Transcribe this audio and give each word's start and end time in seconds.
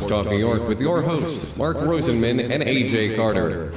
Sports 0.00 0.24
Talk 0.24 0.32
New 0.32 0.38
York 0.38 0.66
with 0.66 0.80
your 0.80 1.02
hosts, 1.02 1.54
Mark 1.58 1.76
Rosenman 1.76 2.40
and 2.50 2.62
AJ 2.62 3.16
Carter. 3.16 3.70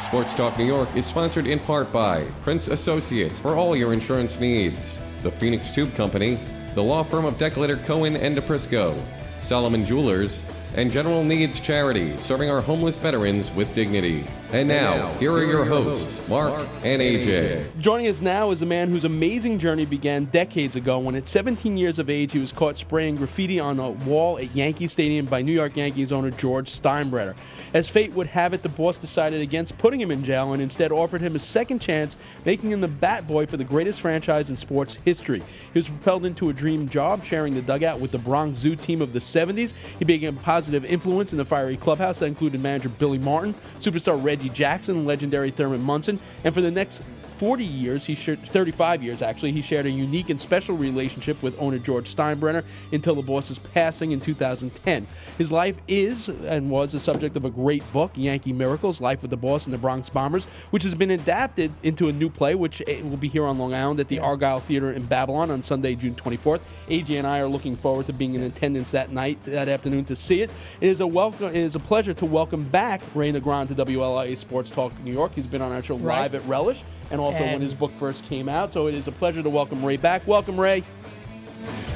Sports 0.00 0.32
Talk 0.32 0.56
New 0.56 0.64
York 0.64 0.88
is 0.96 1.04
sponsored 1.04 1.46
in 1.46 1.58
part 1.58 1.92
by 1.92 2.24
Prince 2.40 2.68
Associates 2.68 3.38
for 3.38 3.54
all 3.54 3.76
your 3.76 3.92
insurance 3.92 4.40
needs, 4.40 4.98
the 5.22 5.30
Phoenix 5.30 5.70
Tube 5.70 5.94
Company, 5.94 6.38
the 6.74 6.82
law 6.82 7.02
firm 7.02 7.26
of 7.26 7.36
Decletter 7.36 7.84
Cohen 7.84 8.16
and 8.16 8.34
DePrisco, 8.34 8.98
Solomon 9.40 9.84
Jewelers, 9.84 10.42
and 10.74 10.90
General 10.90 11.22
Needs 11.22 11.60
Charity, 11.60 12.16
serving 12.16 12.48
our 12.48 12.62
homeless 12.62 12.96
veterans 12.96 13.52
with 13.52 13.74
dignity. 13.74 14.24
And 14.50 14.66
now, 14.66 15.12
here 15.14 15.30
are 15.32 15.44
your 15.44 15.66
hosts, 15.66 16.26
Mark 16.26 16.66
and 16.82 17.02
AJ. 17.02 17.66
Joining 17.80 18.06
us 18.06 18.22
now 18.22 18.50
is 18.50 18.62
a 18.62 18.66
man 18.66 18.88
whose 18.88 19.04
amazing 19.04 19.58
journey 19.58 19.84
began 19.84 20.24
decades 20.24 20.74
ago 20.74 20.98
when, 20.98 21.14
at 21.16 21.28
17 21.28 21.76
years 21.76 21.98
of 21.98 22.08
age, 22.08 22.32
he 22.32 22.38
was 22.38 22.50
caught 22.50 22.78
spraying 22.78 23.16
graffiti 23.16 23.60
on 23.60 23.78
a 23.78 23.90
wall 23.90 24.38
at 24.38 24.56
Yankee 24.56 24.86
Stadium 24.86 25.26
by 25.26 25.42
New 25.42 25.52
York 25.52 25.76
Yankees 25.76 26.12
owner 26.12 26.30
George 26.30 26.70
Steinbrenner. 26.70 27.36
As 27.74 27.90
fate 27.90 28.12
would 28.12 28.28
have 28.28 28.54
it, 28.54 28.62
the 28.62 28.70
boss 28.70 28.96
decided 28.96 29.42
against 29.42 29.76
putting 29.76 30.00
him 30.00 30.10
in 30.10 30.24
jail 30.24 30.54
and 30.54 30.62
instead 30.62 30.92
offered 30.92 31.20
him 31.20 31.36
a 31.36 31.38
second 31.38 31.80
chance, 31.80 32.16
making 32.46 32.70
him 32.70 32.80
the 32.80 32.88
bat 32.88 33.28
boy 33.28 33.44
for 33.44 33.58
the 33.58 33.64
greatest 33.64 34.00
franchise 34.00 34.48
in 34.48 34.56
sports 34.56 34.94
history. 34.94 35.42
He 35.74 35.78
was 35.78 35.88
propelled 35.88 36.24
into 36.24 36.48
a 36.48 36.54
dream 36.54 36.88
job, 36.88 37.22
sharing 37.22 37.54
the 37.54 37.60
dugout 37.60 38.00
with 38.00 38.12
the 38.12 38.18
Bronx 38.18 38.58
Zoo 38.60 38.76
team 38.76 39.02
of 39.02 39.12
the 39.12 39.18
70s. 39.18 39.74
He 39.98 40.06
became 40.06 40.38
a 40.38 40.40
positive 40.40 40.86
influence 40.86 41.32
in 41.32 41.38
the 41.38 41.44
fiery 41.44 41.76
clubhouse 41.76 42.20
that 42.20 42.26
included 42.26 42.62
manager 42.62 42.88
Billy 42.88 43.18
Martin, 43.18 43.52
superstar 43.78 44.18
Reggie 44.38 44.50
Jackson, 44.50 45.04
legendary 45.04 45.50
Thurman 45.50 45.82
Munson, 45.82 46.20
and 46.44 46.54
for 46.54 46.60
the 46.60 46.70
next 46.70 47.02
40 47.38 47.64
years, 47.64 48.04
he 48.04 48.16
shared 48.16 48.40
35 48.40 49.00
years 49.00 49.22
actually, 49.22 49.52
he 49.52 49.62
shared 49.62 49.86
a 49.86 49.90
unique 49.90 50.28
and 50.28 50.40
special 50.40 50.76
relationship 50.76 51.40
with 51.40 51.60
owner 51.62 51.78
George 51.78 52.12
Steinbrenner 52.14 52.64
until 52.92 53.14
the 53.14 53.22
boss's 53.22 53.60
passing 53.60 54.10
in 54.10 54.20
2010. 54.20 55.06
His 55.38 55.52
life 55.52 55.76
is 55.86 56.28
and 56.28 56.68
was 56.68 56.90
the 56.90 56.98
subject 56.98 57.36
of 57.36 57.44
a 57.44 57.50
great 57.50 57.84
book, 57.92 58.10
Yankee 58.16 58.52
Miracles: 58.52 59.00
Life 59.00 59.22
with 59.22 59.30
the 59.30 59.36
Boss 59.36 59.66
and 59.66 59.72
the 59.72 59.78
Bronx 59.78 60.08
Bombers, 60.08 60.46
which 60.70 60.82
has 60.82 60.96
been 60.96 61.12
adapted 61.12 61.72
into 61.84 62.08
a 62.08 62.12
new 62.12 62.28
play, 62.28 62.56
which 62.56 62.82
eh, 62.88 63.02
will 63.02 63.16
be 63.16 63.28
here 63.28 63.44
on 63.44 63.56
Long 63.56 63.72
Island 63.72 64.00
at 64.00 64.08
the 64.08 64.18
Argyle 64.18 64.58
Theater 64.58 64.90
in 64.90 65.04
Babylon 65.04 65.52
on 65.52 65.62
Sunday, 65.62 65.94
June 65.94 66.16
24th. 66.16 66.60
AJ 66.88 67.18
and 67.18 67.26
I 67.26 67.38
are 67.38 67.46
looking 67.46 67.76
forward 67.76 68.06
to 68.06 68.12
being 68.12 68.34
in 68.34 68.42
attendance 68.42 68.90
that 68.90 69.12
night, 69.12 69.40
that 69.44 69.68
afternoon 69.68 70.04
to 70.06 70.16
see 70.16 70.42
it. 70.42 70.50
It 70.80 70.88
is 70.88 71.00
a 71.00 71.06
welcome. 71.06 71.46
It 71.46 71.56
is 71.56 71.76
a 71.76 71.80
pleasure 71.80 72.14
to 72.14 72.26
welcome 72.26 72.64
back 72.64 73.00
Ray 73.14 73.32
Negron 73.32 73.68
to 73.68 73.74
WLIA 73.76 74.36
Sports 74.36 74.70
Talk 74.70 74.92
New 75.04 75.12
York. 75.12 75.32
He's 75.36 75.46
been 75.46 75.62
on 75.62 75.70
our 75.70 75.84
show 75.84 75.96
Right. 75.96 76.22
live 76.22 76.34
at 76.34 76.44
Relish 76.46 76.82
and 77.10 77.20
also 77.20 77.44
when 77.44 77.60
his 77.60 77.74
book 77.74 77.92
first 77.92 78.24
came 78.28 78.48
out. 78.48 78.72
So 78.72 78.86
it 78.86 78.94
is 78.94 79.08
a 79.08 79.12
pleasure 79.12 79.42
to 79.42 79.50
welcome 79.50 79.84
Ray 79.84 79.96
back. 79.96 80.26
Welcome, 80.26 80.58
Ray. 80.58 80.84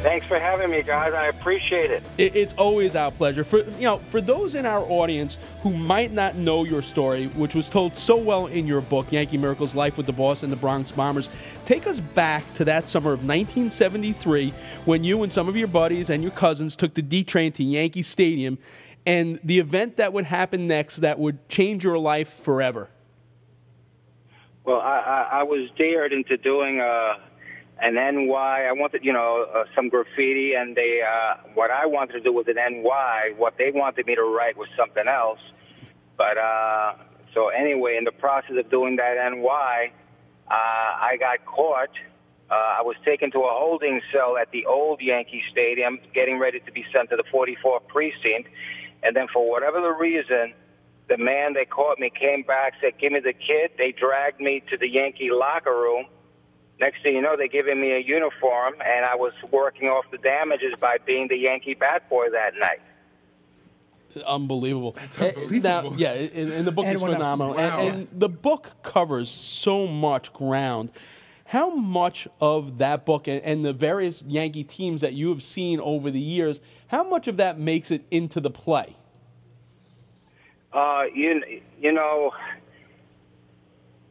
Thanks 0.03 0.27
for 0.27 0.37
having 0.37 0.73
me, 0.73 0.83
guys. 0.83 1.15
I 1.15 1.27
appreciate 1.27 1.93
it. 1.93 2.03
It, 2.19 2.35
it's 2.35 2.53
always 2.55 2.97
our 2.97 3.13
pleasure. 3.13 3.45
For 3.45 3.59
you 3.59 3.83
know, 3.83 3.99
for 3.99 4.21
those 4.21 4.57
in 4.57 4.67
our 4.67 4.85
audience 4.91 5.39
who 5.63 5.73
might 5.73 6.11
not 6.11 6.35
know 6.35 6.65
your 6.65 6.83
story, 6.83 7.27
which 7.29 7.55
was 7.55 7.71
told 7.71 7.97
so 7.97 8.17
well 8.17 8.49
in 8.49 8.67
your 8.67 8.81
book, 8.81 9.13
Yankee 9.13 9.39
Miracles: 9.39 9.77
Life 9.77 9.97
with 9.97 10.07
the 10.07 10.13
Boss 10.13 10.43
and 10.43 10.53
the 10.53 10.57
Bronx 10.57 10.91
Bombers, 10.91 11.29
take 11.67 11.87
us 11.87 12.01
back 12.01 12.43
to 12.55 12.65
that 12.65 12.89
summer 12.89 13.13
of 13.13 13.21
1973 13.21 14.53
when 14.87 15.05
you 15.05 15.23
and 15.23 15.33
some 15.33 15.49
of 15.49 15.57
your 15.57 15.69
buddies 15.69 16.11
and 16.11 16.21
your 16.21 16.33
cousins 16.33 16.75
took 16.75 16.95
the 16.95 17.03
D 17.03 17.23
train 17.23 17.53
to 17.53 17.63
Yankee 17.63 18.03
Stadium, 18.03 18.59
and 19.07 19.39
the 19.45 19.61
event 19.61 19.99
that 19.99 20.13
would 20.13 20.25
happen 20.25 20.67
next 20.67 20.97
that 20.97 21.21
would 21.21 21.49
change 21.49 21.85
your 21.85 21.99
life 21.99 22.29
forever. 22.29 22.89
Well, 24.65 24.81
I, 24.81 24.99
I, 24.99 25.41
I 25.41 25.43
was 25.43 25.69
dared 25.77 26.13
into 26.13 26.37
doing 26.37 26.81
uh, 26.81 27.15
an 27.81 27.95
NY. 27.95 28.33
I 28.33 28.73
wanted, 28.73 29.05
you 29.05 29.13
know, 29.13 29.47
uh, 29.53 29.65
some 29.75 29.89
graffiti, 29.89 30.55
and 30.55 30.77
they. 30.77 31.00
Uh, 31.03 31.34
what 31.55 31.71
I 31.71 31.87
wanted 31.87 32.12
to 32.15 32.21
do 32.21 32.33
was 32.33 32.47
an 32.47 32.55
NY. 32.55 33.34
What 33.37 33.55
they 33.59 33.72
wanted 33.72 34.06
me 34.06 34.15
to 34.15 34.22
write 34.22 34.56
was 34.56 34.69
something 34.77 35.09
else. 35.09 35.41
But 36.17 36.39
uh, 36.39 36.95
so 37.34 37.49
anyway, 37.49 37.97
in 37.97 38.05
the 38.05 38.12
process 38.12 38.56
of 38.56 38.71
doing 38.71 38.97
that 38.97 39.15
NY, 39.17 39.93
uh, 40.49 40.55
I 40.55 41.17
got 41.19 41.45
caught. 41.45 41.91
Uh, 42.49 42.55
I 42.55 42.83
was 42.83 42.97
taken 43.05 43.31
to 43.33 43.39
a 43.39 43.51
holding 43.51 44.01
cell 44.12 44.37
at 44.37 44.51
the 44.53 44.67
old 44.67 45.01
Yankee 45.01 45.43
Stadium, 45.51 45.99
getting 46.15 46.39
ready 46.39 46.61
to 46.61 46.71
be 46.71 46.84
sent 46.95 47.09
to 47.11 47.17
the 47.17 47.25
44th 47.33 47.87
precinct. 47.89 48.51
And 49.03 49.17
then, 49.17 49.27
for 49.33 49.51
whatever 49.51 49.81
the 49.81 49.91
reason, 49.91 50.55
the 51.09 51.19
man 51.19 51.55
that 51.55 51.71
caught 51.71 51.99
me 51.99 52.11
came 52.11 52.43
back, 52.43 52.75
said, 52.81 52.99
"Give 52.99 53.13
me 53.13 53.21
the 53.21 53.33
kid." 53.33 53.73
They 53.79 53.93
dragged 53.93 54.41
me 54.41 54.63
to 54.71 54.77
the 54.77 54.89
Yankee 54.89 55.31
locker 55.31 55.75
room. 55.75 56.07
Next 56.81 57.03
thing 57.03 57.15
you 57.15 57.23
know, 57.23 57.37
they're 57.37 57.49
giving 57.49 57.81
me 57.81 57.93
a 57.93 57.99
uniform, 57.99 58.75
and 58.85 59.05
I 59.05 59.15
was 59.15 59.33
working 59.51 59.89
off 59.89 60.05
the 60.11 60.19
damages 60.19 60.75
by 60.81 60.97
being 61.05 61.29
the 61.29 61.37
Yankee 61.37 61.75
bat 61.75 62.09
boy 62.09 62.31
that 62.31 62.55
night. 62.59 62.81
Unbelievable. 64.27 64.93
That's 64.93 65.19
Eh, 65.21 65.29
unbelievable. 65.29 65.91
Now, 65.93 65.97
yeah, 65.97 66.13
and, 66.13 66.53
and 66.53 66.67
the 66.67 66.73
book 66.73 66.87
And 66.87 66.97
is 66.97 67.03
phenomenal. 67.03 67.55
Wow. 67.55 67.81
And, 67.81 67.97
and 67.97 68.09
the 68.13 68.29
book 68.29 68.83
covers 68.83 69.31
so 69.31 69.87
much 69.87 70.33
ground. 70.33 70.91
How 71.47 71.71
much 71.71 72.27
of 72.41 72.79
that 72.79 73.05
book 73.05 73.29
and, 73.29 73.43
and 73.43 73.65
the 73.65 73.73
various 73.73 74.23
Yankee 74.23 74.65
teams 74.65 75.01
that 75.03 75.13
you 75.13 75.29
have 75.31 75.43
seen 75.43 75.81
over 75.81 76.11
the 76.11 76.21
years, 76.21 76.61
how 76.89 77.05
much 77.09 77.29
of 77.29 77.37
that 77.37 77.59
makes 77.59 77.91
it 77.91 78.05
into 78.11 78.41
the 78.41 78.51
play? 78.51 78.97
Uh, 80.72 81.05
you 81.15 81.43
you 81.81 81.93
know, 81.93 82.33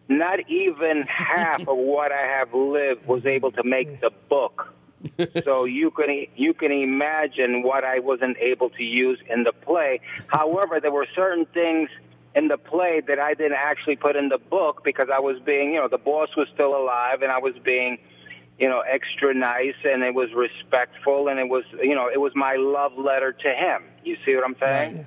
not 0.08 0.40
even 0.50 1.04
half 1.04 1.62
of 1.62 1.78
what 1.78 2.12
I 2.12 2.22
have 2.22 2.54
lived 2.54 3.08
was 3.08 3.26
able 3.26 3.52
to 3.54 3.64
make 3.64 4.02
the 4.02 4.12
book. 4.30 4.74
so 5.44 5.66
you 5.66 5.90
can 5.90 6.28
you 6.36 6.54
can 6.54 6.72
imagine 6.72 7.64
what 7.64 7.84
I 7.84 8.00
wasn't 8.00 8.38
able 8.38 8.70
to 8.72 8.84
use 8.84 9.20
in 9.30 9.44
the 9.44 9.52
play. 9.52 10.00
However, 10.28 10.80
there 10.80 10.92
were 10.92 11.08
certain 11.16 11.46
things 11.48 11.90
in 12.36 12.48
the 12.48 12.58
play 12.58 13.02
that 13.08 13.20
I 13.20 13.34
didn't 13.34 13.58
actually 13.58 13.96
put 13.96 14.16
in 14.16 14.30
the 14.30 14.38
book 14.38 14.84
because 14.84 15.10
I 15.14 15.20
was 15.20 15.40
being, 15.40 15.74
you 15.74 15.80
know, 15.80 15.88
the 15.88 15.98
boss 15.98 16.30
was 16.38 16.48
still 16.54 16.76
alive 16.76 17.22
and 17.22 17.32
I 17.32 17.40
was 17.40 17.56
being, 17.64 17.98
you 18.58 18.70
know, 18.70 18.82
extra 18.82 19.34
nice 19.34 19.76
and 19.84 20.04
it 20.04 20.14
was 20.14 20.32
respectful 20.34 21.28
and 21.28 21.40
it 21.40 21.50
was, 21.50 21.66
you 21.82 21.96
know, 21.96 22.10
it 22.10 22.22
was 22.22 22.34
my 22.36 22.56
love 22.56 22.98
letter 22.98 23.34
to 23.34 23.50
him. 23.50 23.84
You 24.06 24.18
see 24.26 24.36
what 24.36 24.46
I'm 24.46 24.56
saying? 24.60 25.06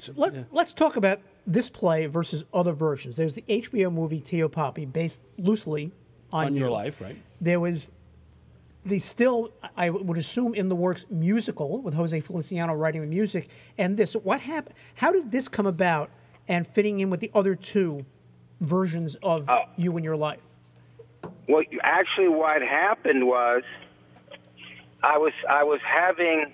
So 0.00 0.12
let, 0.16 0.52
Let's 0.52 0.72
talk 0.72 0.96
about 0.96 1.20
this 1.46 1.68
play 1.70 2.06
versus 2.06 2.44
other 2.54 2.72
versions. 2.72 3.16
There's 3.16 3.34
the 3.34 3.42
HBO 3.48 3.92
movie 3.92 4.20
Tio 4.20 4.48
Papi, 4.48 4.90
based 4.90 5.20
loosely 5.38 5.90
on, 6.32 6.46
On 6.46 6.54
your 6.54 6.68
you. 6.68 6.72
life, 6.74 7.00
right? 7.00 7.16
There 7.40 7.58
was 7.58 7.88
the 8.84 8.98
still, 9.00 9.50
I 9.76 9.90
would 9.90 10.16
assume, 10.18 10.54
in 10.54 10.68
the 10.68 10.76
works 10.76 11.04
musical 11.10 11.80
with 11.82 11.94
Jose 11.94 12.18
Feliciano 12.20 12.74
writing 12.74 13.00
the 13.00 13.06
music, 13.06 13.48
and 13.76 13.96
this. 13.96 14.14
What 14.14 14.40
happened? 14.40 14.74
How 14.94 15.10
did 15.12 15.30
this 15.32 15.48
come 15.48 15.66
about 15.66 16.10
and 16.46 16.66
fitting 16.66 17.00
in 17.00 17.10
with 17.10 17.20
the 17.20 17.30
other 17.34 17.54
two 17.54 18.06
versions 18.60 19.16
of 19.22 19.48
Oh. 19.50 19.64
you 19.76 19.94
and 19.96 20.04
your 20.04 20.16
life? 20.16 20.40
Well, 21.48 21.62
actually, 21.82 22.28
what 22.28 22.62
happened 22.62 23.26
was 23.26 23.62
I 25.02 25.18
was 25.18 25.32
I 25.48 25.64
was 25.64 25.80
having 25.84 26.52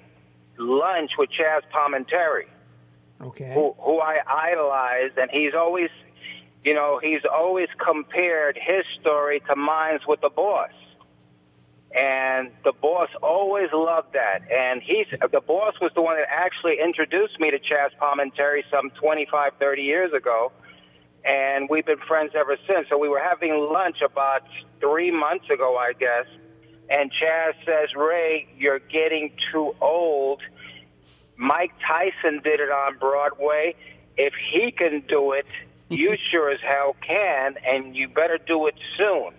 lunch 0.59 1.11
with 1.19 1.31
Chazz 1.31 1.61
Palminteri, 1.73 2.45
Okay. 3.25 3.53
who 3.55 3.75
who 3.79 4.01
I 4.01 4.19
idolize, 4.27 5.13
and 5.17 5.31
he's 5.31 5.55
always, 5.55 5.91
you 6.65 6.75
know, 6.75 7.01
he's 7.03 7.23
always 7.31 7.69
compared 7.85 8.57
his 8.57 8.85
story 9.01 9.41
to 9.49 9.57
mine's 9.57 10.07
with 10.07 10.21
the 10.21 10.31
boss. 10.31 10.71
And 11.95 12.51
the 12.65 12.73
boss 12.73 13.09
always 13.23 13.69
loved 13.73 14.15
that. 14.15 14.43
And 14.51 14.83
he's 14.83 15.07
the 15.33 15.41
boss 15.41 15.75
was 15.81 15.93
the 15.95 16.03
one 16.03 16.17
that 16.17 16.29
actually 16.29 16.79
introduced 16.83 17.39
me 17.39 17.51
to 17.51 17.59
Chazz 17.59 17.91
Palminteri 18.01 18.63
some 18.71 18.91
25, 18.91 19.53
30 19.59 19.83
years 19.83 20.13
ago. 20.13 20.53
And 21.25 21.69
we've 21.71 21.87
been 21.87 22.01
friends 22.07 22.33
ever 22.35 22.59
since. 22.67 22.89
So 22.91 22.99
we 22.99 23.09
were 23.09 23.23
having 23.23 23.53
lunch 23.73 24.03
about 24.05 24.43
three 24.81 25.11
months 25.11 25.49
ago, 25.49 25.77
I 25.79 25.93
guess. 25.93 26.27
And 26.91 27.11
Chazz 27.13 27.55
says, 27.65 27.95
Ray, 27.97 28.47
you're 28.59 28.79
getting 28.79 29.33
too 29.51 29.75
old. 29.81 30.43
Mike 31.37 31.73
Tyson 31.87 32.41
did 32.43 32.61
it 32.61 32.71
on 32.71 32.99
Broadway. 32.99 33.75
If 34.17 34.33
he 34.53 34.71
can 34.71 35.03
do 35.09 35.33
it, 35.33 35.47
you 35.89 36.17
sure 36.31 36.51
as 36.51 36.61
hell 36.63 36.97
can, 37.07 37.57
and 37.67 37.95
you 37.95 38.09
better 38.09 38.39
do 38.39 38.67
it 38.67 38.75
soon. 38.97 39.35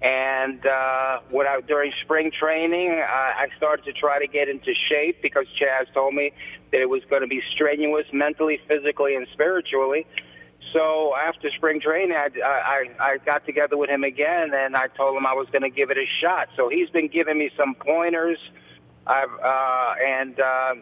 And 0.00 0.64
uh, 0.64 1.20
when 1.30 1.48
I, 1.48 1.60
during 1.60 1.92
spring 2.04 2.30
training, 2.30 3.02
I, 3.04 3.46
I 3.46 3.56
started 3.56 3.84
to 3.86 3.92
try 3.92 4.20
to 4.20 4.28
get 4.28 4.48
into 4.48 4.72
shape 4.88 5.20
because 5.20 5.46
Chazz 5.60 5.92
told 5.92 6.14
me 6.14 6.32
that 6.70 6.80
it 6.80 6.88
was 6.88 7.02
going 7.10 7.22
to 7.22 7.28
be 7.28 7.42
strenuous 7.54 8.06
mentally, 8.12 8.60
physically, 8.68 9.16
and 9.16 9.26
spiritually. 9.32 10.06
So 10.72 11.14
after 11.16 11.50
spring 11.50 11.80
training, 11.80 12.16
I, 12.16 12.28
I, 12.44 12.84
I 13.00 13.18
got 13.18 13.44
together 13.44 13.76
with 13.76 13.90
him 13.90 14.04
again, 14.04 14.52
and 14.54 14.76
I 14.76 14.86
told 14.88 15.16
him 15.16 15.26
I 15.26 15.32
was 15.32 15.48
going 15.50 15.62
to 15.62 15.70
give 15.70 15.90
it 15.90 15.96
a 15.96 16.06
shot. 16.20 16.48
So 16.56 16.68
he's 16.68 16.90
been 16.90 17.08
giving 17.08 17.38
me 17.38 17.50
some 17.56 17.74
pointers, 17.74 18.38
I've, 19.06 19.32
uh, 19.32 19.94
and 20.06 20.38
uh, 20.38 20.74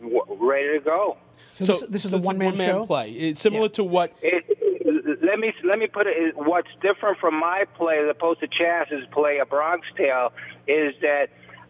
ready 0.00 0.78
to 0.78 0.80
go. 0.84 1.16
So, 1.60 1.72
this, 1.72 1.84
this 1.88 2.04
is 2.04 2.12
a 2.12 2.18
one 2.18 2.36
man 2.38 2.48
one-man 2.48 2.68
show. 2.68 2.86
play. 2.86 3.12
It's 3.12 3.40
similar 3.40 3.64
Yeah. 3.64 3.68
to 3.68 3.84
what 3.84 4.12
It, 4.22 4.44
let 5.22 5.38
me 5.38 5.52
let 5.64 5.78
me 5.78 5.86
put 5.86 6.06
it. 6.06 6.36
What's 6.36 6.68
different 6.82 7.18
from 7.18 7.34
my 7.38 7.64
play 7.76 7.98
as 7.98 8.08
opposed 8.10 8.40
to 8.40 8.46
Chazz's 8.48 9.06
play, 9.10 9.38
A 9.38 9.46
Bronx 9.46 9.86
Tale, 9.96 10.32
is 10.66 10.94
that 11.00 11.28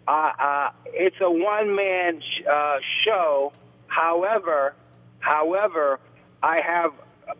uh, 0.08 0.32
uh, 0.38 0.70
it's 0.86 1.16
a 1.20 1.30
one-man 1.30 2.20
sh- 2.20 2.42
uh, 2.50 2.78
show. 3.04 3.52
However, 3.86 4.74
however, 5.20 6.00
I 6.42 6.60
have 6.62 6.92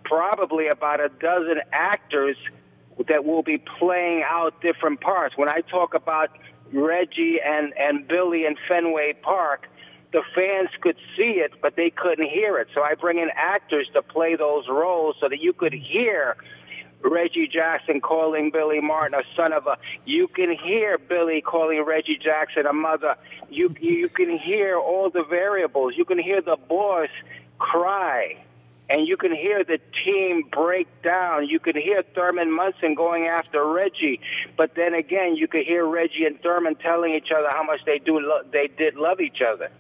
probably 0.04 0.68
about 0.68 1.00
a 1.00 1.08
dozen 1.08 1.60
actors 1.72 2.36
that 3.08 3.24
will 3.24 3.42
be 3.42 3.58
playing 3.78 4.22
out 4.28 4.60
different 4.62 5.00
parts. 5.00 5.36
When 5.36 5.48
I 5.48 5.60
talk 5.60 5.94
about 5.94 6.30
Reggie 6.72 7.38
and 7.44 7.72
and 7.78 8.06
Billy 8.08 8.46
in 8.46 8.56
Fenway 8.68 9.14
Park, 9.22 9.66
the 10.12 10.22
fans 10.34 10.70
could 10.80 10.96
see 11.16 11.40
it, 11.40 11.52
but 11.60 11.76
they 11.76 11.90
couldn't 11.90 12.28
hear 12.28 12.58
it. 12.58 12.68
So 12.74 12.82
I 12.82 12.94
bring 12.94 13.18
in 13.18 13.30
actors 13.34 13.88
to 13.94 14.02
play 14.02 14.36
those 14.36 14.68
roles 14.68 15.16
so 15.20 15.28
that 15.28 15.40
you 15.40 15.52
could 15.52 15.72
hear 15.72 16.36
Reggie 17.02 17.48
Jackson 17.48 18.00
calling 18.00 18.50
Billy 18.50 18.80
Martin 18.80 19.18
a 19.18 19.22
son 19.36 19.52
of 19.52 19.66
a. 19.66 19.76
You 20.04 20.28
can 20.28 20.50
hear 20.50 20.98
Billy 20.98 21.40
calling 21.40 21.82
Reggie 21.84 22.18
Jackson 22.18 22.66
a 22.66 22.72
mother. 22.72 23.16
You 23.50 23.74
you 23.80 24.08
can 24.08 24.38
hear 24.38 24.78
all 24.78 25.10
the 25.10 25.22
variables. 25.22 25.94
You 25.96 26.04
can 26.04 26.18
hear 26.18 26.40
the 26.40 26.56
boss 26.56 27.08
cry, 27.58 28.36
and 28.88 29.06
you 29.06 29.16
can 29.16 29.34
hear 29.34 29.64
the 29.64 29.78
team 30.04 30.44
break 30.50 30.88
down. 31.02 31.48
You 31.48 31.60
can 31.60 31.76
hear 31.76 32.02
Thurman 32.14 32.50
Munson 32.50 32.94
going 32.94 33.26
after 33.26 33.64
Reggie, 33.64 34.20
but 34.56 34.74
then 34.74 34.94
again, 34.94 35.36
you 35.36 35.48
could 35.48 35.64
hear 35.64 35.86
Reggie 35.86 36.24
and 36.24 36.40
Thurman 36.40 36.76
telling 36.76 37.14
each 37.14 37.30
other 37.36 37.48
how 37.50 37.62
much 37.62 37.80
they 37.84 37.98
do 37.98 38.18
lo- 38.18 38.42
they 38.50 38.68
did 38.68 38.96
love 38.96 39.20
each 39.20 39.40
other. 39.46 39.70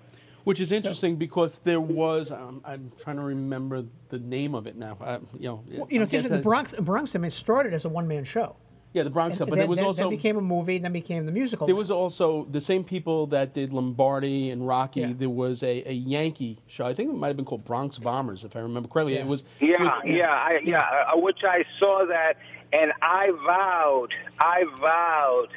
Which 0.46 0.60
is 0.60 0.70
interesting 0.70 1.16
because 1.16 1.58
there 1.58 1.80
was, 1.80 2.30
um, 2.30 2.60
I'm 2.64 2.92
trying 3.02 3.16
to 3.16 3.22
remember 3.22 3.84
the 4.10 4.20
name 4.20 4.54
of 4.54 4.68
it 4.68 4.76
now. 4.76 4.96
Uh, 5.00 5.18
you 5.36 5.48
know, 5.48 5.64
Well, 5.66 5.88
you 5.90 5.98
know, 5.98 6.04
I'll 6.08 6.14
it's 6.14 6.28
the 6.28 6.38
Bronx, 6.38 6.72
Bronx, 6.78 7.16
I 7.16 7.18
mean, 7.18 7.32
started 7.32 7.74
as 7.74 7.84
a 7.84 7.88
one-man 7.88 8.22
show. 8.22 8.54
Yeah, 8.92 9.02
the 9.02 9.10
Bronx, 9.10 9.40
And 9.40 9.50
but 9.50 9.56
then, 9.56 9.58
there 9.62 9.66
was 9.68 9.78
then- 9.78 9.86
also 9.86 10.02
then 10.02 10.10
became 10.10 10.36
a 10.36 10.40
movie, 10.40 10.76
and 10.76 10.84
then 10.84 10.92
became 10.92 11.26
the 11.26 11.32
musical. 11.32 11.66
There 11.66 11.74
was 11.74 11.90
also 11.90 12.44
the 12.44 12.60
same 12.60 12.84
people 12.84 13.26
that 13.26 13.54
did 13.54 13.72
Lombardi 13.72 14.50
and 14.50 14.64
Rocky. 14.64 15.00
Yeah. 15.00 15.12
There 15.18 15.28
was 15.28 15.64
a, 15.64 15.82
a 15.84 15.92
Yankee 15.92 16.60
show. 16.68 16.86
I 16.86 16.94
think 16.94 17.10
it 17.10 17.16
might 17.16 17.26
have 17.26 17.36
been 17.36 17.44
called 17.44 17.64
Bronx 17.64 17.98
Bombers, 17.98 18.44
if 18.44 18.54
I 18.54 18.60
remember 18.60 18.88
correctly. 18.88 19.14
Yeah. 19.14 19.22
It 19.22 19.26
was 19.26 19.42
Yeah, 19.58 19.80
with- 19.80 20.14
yeah, 20.14 20.30
I, 20.30 20.60
yeah. 20.64 20.78
Uh, 21.12 21.18
which 21.18 21.40
I 21.42 21.64
saw 21.80 22.06
that, 22.06 22.34
and 22.72 22.92
I 23.02 23.32
vowed, 23.44 24.14
I 24.38 24.62
vowed 24.80 25.48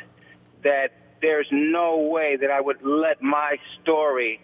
that 0.64 0.94
there's 1.22 1.48
no 1.52 1.98
way 2.00 2.38
that 2.38 2.50
I 2.50 2.60
would 2.60 2.82
let 2.82 3.22
my 3.22 3.58
story, 3.84 4.42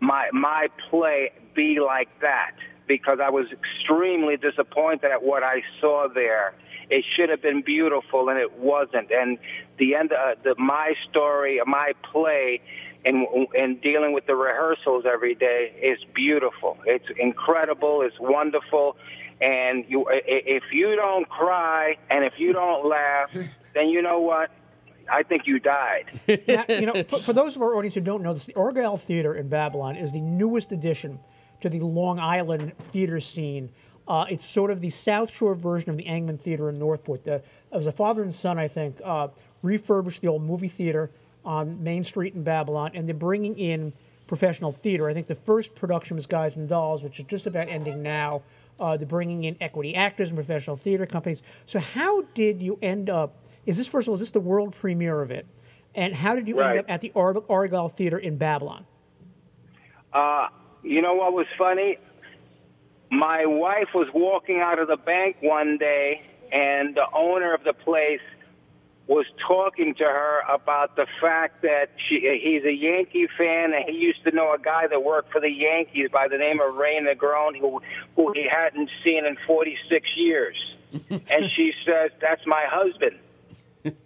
my 0.00 0.28
my 0.32 0.68
play, 0.90 1.32
be 1.54 1.78
like 1.80 2.08
that 2.20 2.52
because 2.86 3.18
I 3.22 3.30
was 3.30 3.46
extremely 3.50 4.36
disappointed 4.36 5.10
at 5.10 5.22
what 5.22 5.42
I 5.42 5.62
saw 5.80 6.08
there. 6.12 6.54
It 6.88 7.04
should 7.16 7.30
have 7.30 7.42
been 7.42 7.62
beautiful, 7.62 8.28
and 8.28 8.38
it 8.38 8.58
wasn't. 8.58 9.10
And 9.10 9.38
the 9.78 9.96
end, 9.96 10.12
uh, 10.12 10.36
the 10.42 10.54
my 10.56 10.94
story, 11.10 11.60
my 11.66 11.92
play, 12.12 12.60
and 13.04 13.26
and 13.58 13.80
dealing 13.80 14.12
with 14.12 14.26
the 14.26 14.36
rehearsals 14.36 15.04
every 15.04 15.34
day 15.34 15.72
is 15.82 15.98
beautiful. 16.14 16.78
It's 16.84 17.06
incredible. 17.18 18.02
It's 18.02 18.18
wonderful. 18.20 18.96
And 19.40 19.84
you, 19.88 20.06
if 20.10 20.62
you 20.72 20.96
don't 20.96 21.28
cry 21.28 21.96
and 22.10 22.24
if 22.24 22.34
you 22.38 22.54
don't 22.54 22.88
laugh, 22.88 23.30
then 23.74 23.88
you 23.88 24.00
know 24.00 24.20
what? 24.20 24.50
I 25.10 25.22
think 25.22 25.46
you 25.46 25.58
died. 25.58 26.20
now, 26.48 26.64
you 26.68 26.86
know, 26.86 27.02
for, 27.04 27.18
for 27.20 27.32
those 27.32 27.56
of 27.56 27.62
our 27.62 27.74
audience 27.74 27.94
who 27.94 28.00
don't 28.00 28.22
know 28.22 28.32
this, 28.32 28.44
the 28.44 28.54
Argyle 28.56 28.96
Theater 28.96 29.34
in 29.34 29.48
Babylon 29.48 29.96
is 29.96 30.12
the 30.12 30.20
newest 30.20 30.72
addition 30.72 31.20
to 31.60 31.68
the 31.68 31.80
Long 31.80 32.18
Island 32.18 32.72
theater 32.92 33.20
scene. 33.20 33.70
Uh, 34.08 34.26
it's 34.30 34.44
sort 34.44 34.70
of 34.70 34.80
the 34.80 34.90
South 34.90 35.32
Shore 35.32 35.54
version 35.54 35.90
of 35.90 35.96
the 35.96 36.04
Engeman 36.04 36.40
Theater 36.40 36.68
in 36.68 36.78
Northport. 36.78 37.24
The, 37.24 37.34
it 37.36 37.44
was 37.72 37.86
a 37.86 37.92
father 37.92 38.22
and 38.22 38.32
son, 38.32 38.58
I 38.58 38.68
think, 38.68 39.00
uh, 39.04 39.28
refurbished 39.62 40.20
the 40.20 40.28
old 40.28 40.42
movie 40.42 40.68
theater 40.68 41.10
on 41.44 41.82
Main 41.82 42.04
Street 42.04 42.34
in 42.34 42.42
Babylon, 42.42 42.92
and 42.94 43.06
they're 43.06 43.14
bringing 43.14 43.58
in 43.58 43.92
professional 44.26 44.72
theater. 44.72 45.08
I 45.08 45.14
think 45.14 45.26
the 45.26 45.34
first 45.34 45.74
production 45.74 46.16
was 46.16 46.26
Guys 46.26 46.56
and 46.56 46.68
Dolls, 46.68 47.02
which 47.02 47.20
is 47.20 47.26
just 47.26 47.46
about 47.46 47.68
ending 47.68 48.02
now. 48.02 48.42
Uh, 48.78 48.96
they're 48.96 49.06
bringing 49.06 49.44
in 49.44 49.56
equity 49.60 49.94
actors 49.94 50.28
and 50.28 50.36
professional 50.36 50.76
theater 50.76 51.06
companies. 51.06 51.42
So, 51.64 51.78
how 51.78 52.22
did 52.34 52.60
you 52.60 52.78
end 52.82 53.08
up? 53.08 53.36
Is 53.66 53.76
this 53.76 53.88
first 53.88 54.06
of 54.06 54.10
all? 54.10 54.14
Is 54.14 54.20
this 54.20 54.30
the 54.30 54.40
world 54.40 54.74
premiere 54.74 55.20
of 55.22 55.30
it? 55.30 55.46
And 55.94 56.14
how 56.14 56.34
did 56.34 56.46
you 56.46 56.58
Right. 56.58 56.70
end 56.70 56.78
up 56.80 56.84
at 56.88 57.00
the 57.00 57.12
Ar- 57.14 57.42
Argyle 57.48 57.88
Theater 57.88 58.18
in 58.18 58.36
Babylon? 58.36 58.86
Uh, 60.12 60.48
you 60.82 61.02
know 61.02 61.14
what 61.14 61.32
was 61.32 61.46
funny? 61.58 61.98
My 63.10 63.46
wife 63.46 63.88
was 63.94 64.08
walking 64.14 64.60
out 64.60 64.78
of 64.78 64.88
the 64.88 64.96
bank 64.96 65.36
one 65.40 65.78
day, 65.78 66.22
and 66.52 66.94
the 66.94 67.06
owner 67.12 67.54
of 67.54 67.64
the 67.64 67.72
place 67.72 68.20
was 69.06 69.24
talking 69.46 69.94
to 69.94 70.04
her 70.04 70.40
about 70.52 70.96
the 70.96 71.06
fact 71.20 71.62
that 71.62 71.90
she, 72.08 72.18
he's 72.42 72.64
a 72.64 72.72
Yankee 72.72 73.28
fan, 73.38 73.72
and 73.72 73.84
he 73.88 73.96
used 73.96 74.22
to 74.24 74.32
know 74.32 74.52
a 74.52 74.58
guy 74.58 74.88
that 74.88 75.02
worked 75.04 75.30
for 75.30 75.40
the 75.40 75.50
Yankees 75.50 76.08
by 76.12 76.26
the 76.28 76.36
name 76.36 76.60
of 76.60 76.74
Ray 76.74 76.98
Negron, 77.00 77.56
who, 77.58 77.80
who 78.16 78.32
he 78.32 78.48
hadn't 78.50 78.90
seen 79.06 79.24
in 79.24 79.36
46 79.46 80.08
years. 80.16 80.56
and 81.10 81.44
she 81.54 81.72
says, 81.84 82.10
"That's 82.20 82.44
my 82.46 82.64
husband." 82.68 83.16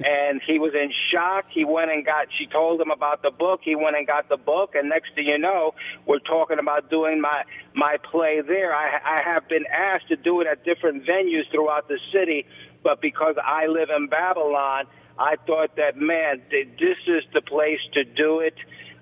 And 0.05 0.41
he 0.47 0.59
was 0.59 0.73
in 0.75 0.93
shock. 1.12 1.47
He 1.50 1.65
went 1.65 1.91
and 1.91 2.05
got. 2.05 2.27
She 2.38 2.47
told 2.47 2.81
him 2.81 2.91
about 2.91 3.23
the 3.23 3.31
book. 3.31 3.61
He 3.62 3.75
went 3.75 3.97
and 3.97 4.06
got 4.06 4.29
the 4.29 4.37
book, 4.37 4.75
and 4.75 4.88
next 4.88 5.15
thing 5.15 5.27
you 5.27 5.38
know, 5.38 5.75
we're 6.06 6.21
talking 6.21 6.59
about 6.59 6.91
doing 6.91 7.21
my 7.21 7.44
my 7.75 7.97
play 8.11 8.41
there. 8.47 8.75
I, 8.75 8.99
I 9.05 9.23
have 9.25 9.49
been 9.49 9.65
asked 9.67 10.09
to 10.09 10.17
do 10.17 10.41
it 10.41 10.47
at 10.47 10.65
different 10.65 11.05
venues 11.05 11.50
throughout 11.50 11.88
the 11.88 11.99
city, 12.12 12.47
but 12.82 13.00
because 13.00 13.37
I 13.43 13.67
live 13.67 13.91
in 13.94 14.09
Babylon, 14.09 14.87
I 15.19 15.37
thought 15.47 15.77
that 15.77 15.97
man, 15.97 16.43
this 16.50 16.99
is 17.06 17.25
the 17.32 17.43
place 17.43 17.81
to 17.94 18.05
do 18.05 18.41
it. 18.41 18.55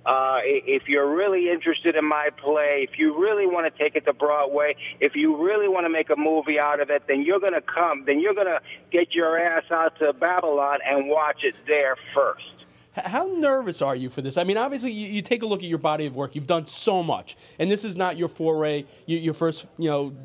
Uh, 0.09 0.39
if 0.43 0.89
you're 0.89 1.15
really 1.15 1.51
interested 1.51 1.95
in 1.95 2.05
my 2.09 2.31
play, 2.39 2.87
if 2.91 2.99
you 2.99 3.21
really 3.21 3.47
want 3.47 3.71
to 3.71 3.79
take 3.79 3.95
it 3.95 4.07
to 4.07 4.13
Broadway, 4.15 4.75
if 5.01 5.15
you 5.15 5.37
really 5.37 5.69
want 5.69 5.85
to 5.85 5.91
make 5.91 6.09
a 6.09 6.17
movie 6.17 6.59
out 6.59 6.81
of 6.81 6.89
it, 6.89 7.03
then 7.07 7.21
you're 7.23 7.39
going 7.39 7.53
to 7.53 7.61
come. 7.61 8.05
Then 8.07 8.19
you're 8.19 8.33
going 8.33 8.47
to 8.47 8.61
get 8.91 9.15
your 9.15 9.39
ass 9.39 9.65
out 9.71 9.99
to 9.99 10.15
Babylon 10.15 10.79
and 10.83 11.09
watch 11.09 11.45
it 11.45 11.55
there 11.67 11.95
first. 12.15 12.65
How 12.95 13.27
nervous 13.27 13.83
are 13.83 13.95
you 13.95 14.09
for 14.09 14.23
this? 14.23 14.39
I 14.39 14.45
mean, 14.45 14.57
obviously, 14.57 14.93
you, 14.93 15.09
you 15.09 15.21
take 15.21 15.43
a 15.43 15.47
look 15.47 15.63
at 15.63 15.69
your 15.69 15.79
body 15.79 16.07
of 16.07 16.17
work. 16.17 16.35
You've 16.35 16.47
done 16.47 16.65
so 16.65 17.03
much, 17.03 17.37
and 17.59 17.71
this 17.71 17.85
is 17.85 17.95
not 17.95 18.17
your 18.17 18.29
foray, 18.29 18.87
your, 19.05 19.21
your 19.21 19.35
first, 19.35 19.67
you 19.77 19.91
know, 19.91 20.17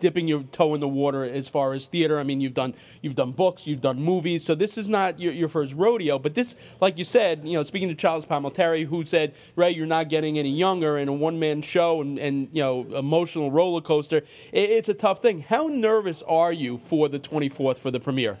dipping 0.00 0.28
your 0.28 0.42
toe 0.44 0.74
in 0.74 0.80
the 0.80 0.88
water 0.88 1.24
as 1.24 1.48
far 1.48 1.72
as 1.72 1.86
theater. 1.86 2.18
I 2.18 2.22
mean, 2.22 2.40
you've 2.40 2.54
done 2.54 2.74
you've 3.02 3.14
done 3.14 3.32
books, 3.32 3.66
you've 3.66 3.80
done 3.80 4.00
movies, 4.00 4.44
so 4.44 4.54
this 4.54 4.78
is 4.78 4.88
not 4.88 5.18
your, 5.18 5.32
your 5.32 5.48
first 5.48 5.74
rodeo. 5.74 6.18
But 6.18 6.34
this, 6.34 6.54
like 6.80 6.98
you 6.98 7.04
said, 7.04 7.42
you 7.44 7.54
know, 7.54 7.62
speaking 7.62 7.88
to 7.88 7.94
Charles 7.94 8.26
Palminteri, 8.26 8.86
who 8.86 9.04
said, 9.04 9.34
"Ray, 9.56 9.70
you're 9.70 9.86
not 9.86 10.08
getting 10.08 10.38
any 10.38 10.50
younger 10.50 10.96
in 10.98 11.08
a 11.08 11.12
one 11.12 11.38
man 11.38 11.62
show 11.62 12.00
and, 12.00 12.18
and 12.18 12.48
you 12.52 12.62
know, 12.62 12.86
emotional 12.96 13.50
roller 13.50 13.80
coaster. 13.80 14.18
It, 14.52 14.70
it's 14.70 14.88
a 14.88 14.94
tough 14.94 15.20
thing. 15.20 15.40
How 15.40 15.66
nervous 15.66 16.22
are 16.22 16.52
you 16.52 16.78
for 16.78 17.08
the 17.08 17.18
24th 17.18 17.78
for 17.78 17.90
the 17.90 18.00
premiere? 18.00 18.38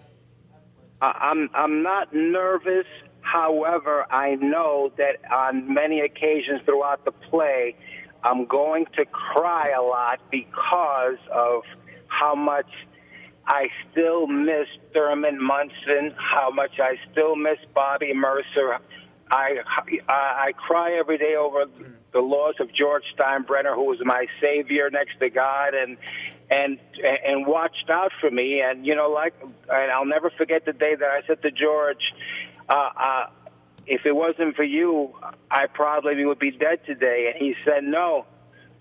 I'm 1.00 1.50
I'm 1.54 1.82
not 1.82 2.14
nervous. 2.14 2.86
However, 3.20 4.06
I 4.10 4.36
know 4.36 4.92
that 4.96 5.18
on 5.32 5.72
many 5.72 6.00
occasions 6.00 6.60
throughout 6.64 7.04
the 7.04 7.10
play, 7.12 7.74
I'm 8.22 8.46
going 8.46 8.86
to 8.96 9.04
cry 9.06 9.72
a 9.76 9.82
lot 9.82 10.20
much 12.54 12.70
I 13.46 13.68
still 13.90 14.26
miss 14.26 14.68
Thurman 14.92 15.42
Munson, 15.42 16.14
how 16.16 16.50
much 16.50 16.80
I 16.80 16.96
still 17.10 17.36
miss 17.36 17.58
Bobby 17.74 18.12
Murcer. 18.14 18.78
I, 19.30 19.56
I 20.08 20.46
I 20.48 20.52
cry 20.52 20.96
every 20.98 21.18
day 21.18 21.34
over 21.36 21.64
the 22.12 22.20
loss 22.20 22.54
of 22.60 22.72
George 22.72 23.02
Steinbrenner, 23.16 23.74
who 23.74 23.84
was 23.84 23.98
my 24.04 24.26
savior 24.40 24.88
next 24.90 25.18
to 25.20 25.28
God, 25.28 25.74
and 25.74 25.96
and 26.50 26.78
and 27.02 27.46
watched 27.46 27.90
out 27.90 28.12
for 28.20 28.30
me. 28.30 28.60
And 28.60 28.86
you 28.86 28.94
know, 28.94 29.10
like, 29.10 29.34
and 29.42 29.90
I'll 29.92 30.06
never 30.06 30.30
forget 30.30 30.64
the 30.64 30.72
day 30.72 30.94
that 30.94 31.10
I 31.10 31.26
said 31.26 31.42
to 31.42 31.50
George, 31.50 32.04
uh, 32.68 32.90
uh, 32.96 33.26
"If 33.86 34.06
it 34.06 34.14
wasn't 34.14 34.56
for 34.56 34.64
you, 34.64 35.14
I 35.50 35.66
probably 35.66 36.24
would 36.24 36.38
be 36.38 36.52
dead 36.52 36.80
today." 36.86 37.30
And 37.32 37.42
he 37.44 37.54
said, 37.64 37.84
"No." 37.84 38.26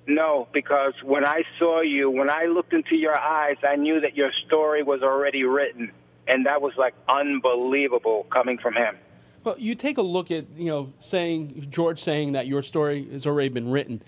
No, 0.05 0.47
because 0.53 0.93
when 1.03 1.25
I 1.25 1.43
saw 1.57 1.81
you, 1.81 2.09
when 2.09 2.29
I 2.29 2.45
looked 2.45 2.73
into 2.73 2.95
your 2.95 3.17
eyes, 3.17 3.57
I 3.67 3.75
knew 3.75 4.01
that 4.01 4.15
your 4.15 4.31
story 4.45 4.83
was 4.83 5.01
already 5.01 5.43
written. 5.43 5.91
And 6.27 6.45
that 6.45 6.61
was 6.61 6.73
like 6.77 6.93
unbelievable 7.07 8.25
coming 8.31 8.57
from 8.57 8.73
him. 8.75 8.97
Well, 9.43 9.55
you 9.57 9.75
take 9.75 9.97
a 9.97 10.01
look 10.01 10.31
at 10.31 10.45
you 10.55 10.69
know 10.69 10.93
saying 10.99 11.67
George 11.69 11.99
saying 11.99 12.31
that 12.31 12.47
your 12.47 12.61
story 12.61 13.07
has 13.11 13.25
already 13.25 13.49
been 13.49 13.69
written. 13.69 14.01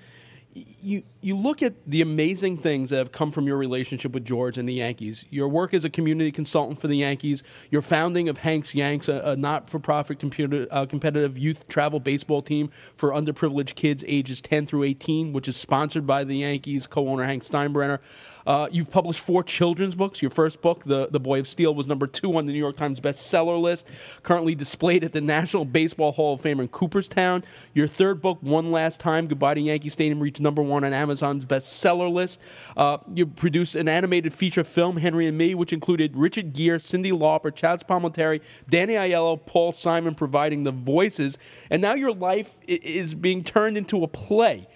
You 0.55 1.03
you 1.19 1.35
look 1.35 1.61
at 1.61 1.73
the 1.85 2.01
amazing 2.01 2.57
things 2.57 2.89
that 2.89 2.97
have 2.97 3.11
come 3.11 3.29
from 3.29 3.45
your 3.45 3.57
relationship 3.57 4.13
with 4.13 4.23
George 4.23 4.57
and 4.57 4.69
the 4.69 4.75
Yankees. 4.75 5.25
Your 5.29 5.49
work 5.49 5.73
as 5.73 5.83
a 5.83 5.89
community 5.89 6.31
consultant 6.31 6.79
for 6.79 6.87
the 6.87 6.95
Yankees, 6.95 7.43
your 7.71 7.81
founding 7.81 8.29
of 8.29 8.37
Hank's 8.37 8.73
Yanks, 8.73 9.09
a, 9.09 9.19
a 9.25 9.35
not-for-profit 9.35 10.23
uh, 10.71 10.85
competitive 10.85 11.37
youth 11.37 11.67
travel 11.67 11.99
baseball 11.99 12.41
team 12.41 12.69
for 12.95 13.09
underprivileged 13.09 13.75
kids 13.75 14.05
ages 14.07 14.39
10 14.39 14.65
through 14.65 14.83
18, 14.83 15.33
which 15.33 15.49
is 15.49 15.57
sponsored 15.57 16.07
by 16.07 16.23
the 16.23 16.37
Yankees 16.37 16.87
co-owner 16.87 17.25
Hank 17.25 17.43
Steinbrenner. 17.43 17.99
Uh, 18.45 18.67
you've 18.71 18.91
published 18.91 19.19
four 19.19 19.43
children's 19.43 19.95
books. 19.95 20.21
Your 20.21 20.31
first 20.31 20.61
book, 20.61 20.83
the 20.83 21.07
the 21.09 21.19
Boy 21.19 21.39
of 21.39 21.47
Steel, 21.47 21.73
was 21.73 21.87
number 21.87 22.07
two 22.07 22.35
on 22.37 22.45
the 22.45 22.53
New 22.53 22.59
York 22.59 22.77
Times 22.77 22.99
bestseller 22.99 23.59
list. 23.59 23.87
Currently 24.23 24.55
displayed 24.55 25.03
at 25.03 25.13
the 25.13 25.21
National 25.21 25.65
Baseball 25.65 26.11
Hall 26.11 26.33
of 26.35 26.41
Fame 26.41 26.59
in 26.59 26.67
Cooperstown. 26.67 27.43
Your 27.73 27.87
third 27.87 28.21
book, 28.21 28.37
One 28.41 28.71
Last 28.71 28.99
Time, 28.99 29.27
Goodbye 29.27 29.55
to 29.55 29.61
Yankee 29.61 29.89
Stadium, 29.89 30.19
reached 30.19 30.39
number 30.39 30.61
one 30.61 30.83
on 30.83 30.93
Amazon's 30.93 31.45
bestseller 31.45 32.11
list. 32.11 32.39
Uh, 32.77 32.97
you 33.13 33.25
produced 33.25 33.75
an 33.75 33.87
animated 33.87 34.33
feature 34.33 34.63
film, 34.63 34.97
Henry 34.97 35.27
and 35.27 35.37
Me, 35.37 35.55
which 35.55 35.73
included 35.73 36.15
Richard 36.15 36.53
Gere, 36.53 36.77
Cyndi 36.77 37.11
Lauper, 37.11 37.51
Chazz 37.51 37.83
Palminteri, 37.83 38.41
Danny 38.69 38.93
Aiello, 38.93 39.43
Paul 39.45 39.71
Simon 39.71 40.15
providing 40.15 40.63
the 40.63 40.71
voices, 40.71 41.37
and 41.69 41.81
now 41.81 41.93
your 41.93 42.13
life 42.13 42.55
is 42.67 43.13
being 43.13 43.43
turned 43.43 43.77
into 43.77 44.03
a 44.03 44.07
play. 44.07 44.67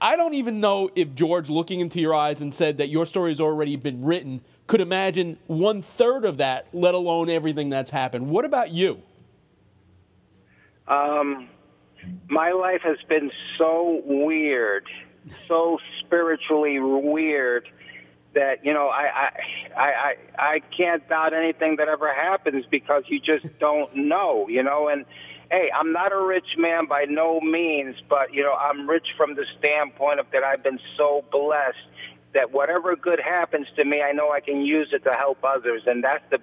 I 0.00 0.16
don't 0.16 0.34
even 0.34 0.60
know 0.60 0.90
if 0.96 1.14
George, 1.14 1.48
looking 1.48 1.80
into 1.80 2.00
your 2.00 2.14
eyes 2.14 2.40
and 2.40 2.54
said 2.54 2.78
that 2.78 2.88
your 2.88 3.06
story 3.06 3.30
has 3.30 3.40
already 3.40 3.76
been 3.76 4.04
written, 4.04 4.40
could 4.66 4.80
imagine 4.80 5.38
one 5.46 5.80
third 5.80 6.24
of 6.24 6.38
that, 6.38 6.66
let 6.72 6.94
alone 6.94 7.30
everything 7.30 7.70
that's 7.70 7.90
happened. 7.90 8.28
What 8.28 8.44
about 8.44 8.72
you? 8.72 9.02
Um, 10.88 11.48
my 12.28 12.50
life 12.50 12.82
has 12.82 12.98
been 13.08 13.30
so 13.56 14.02
weird, 14.04 14.86
so 15.46 15.78
spiritually 16.00 16.80
weird 16.80 17.68
that 18.34 18.64
you 18.64 18.74
know 18.74 18.88
I 18.88 19.02
I 19.04 19.30
I 19.76 19.86
I, 19.86 20.16
I 20.36 20.60
can't 20.76 21.08
doubt 21.08 21.32
anything 21.32 21.76
that 21.76 21.88
ever 21.88 22.12
happens 22.12 22.66
because 22.70 23.04
you 23.06 23.20
just 23.20 23.58
don't 23.58 23.94
know, 23.94 24.48
you 24.48 24.62
know, 24.62 24.88
and 24.88 25.04
hey, 25.50 25.70
I'm 25.74 25.92
not 25.92 26.12
a 26.12 26.20
rich 26.20 26.56
man 26.56 26.86
by 26.86 27.04
no 27.08 27.40
means, 27.40 27.96
but 28.08 28.32
you 28.32 28.42
know, 28.42 28.54
I'm 28.54 28.88
rich 28.88 29.06
from 29.16 29.34
the 29.34 29.44
standpoint 29.58 30.20
of 30.20 30.26
that 30.32 30.42
I've 30.42 30.62
been 30.62 30.80
so 30.96 31.24
blessed 31.30 31.78
that 32.34 32.52
whatever 32.52 32.96
good 32.96 33.20
happens 33.20 33.66
to 33.76 33.84
me, 33.84 34.02
I 34.02 34.12
know 34.12 34.30
I 34.30 34.40
can 34.40 34.60
use 34.62 34.88
it 34.92 35.04
to 35.04 35.12
help 35.12 35.38
others, 35.44 35.82
and 35.86 36.02
that's 36.02 36.24
the 36.30 36.38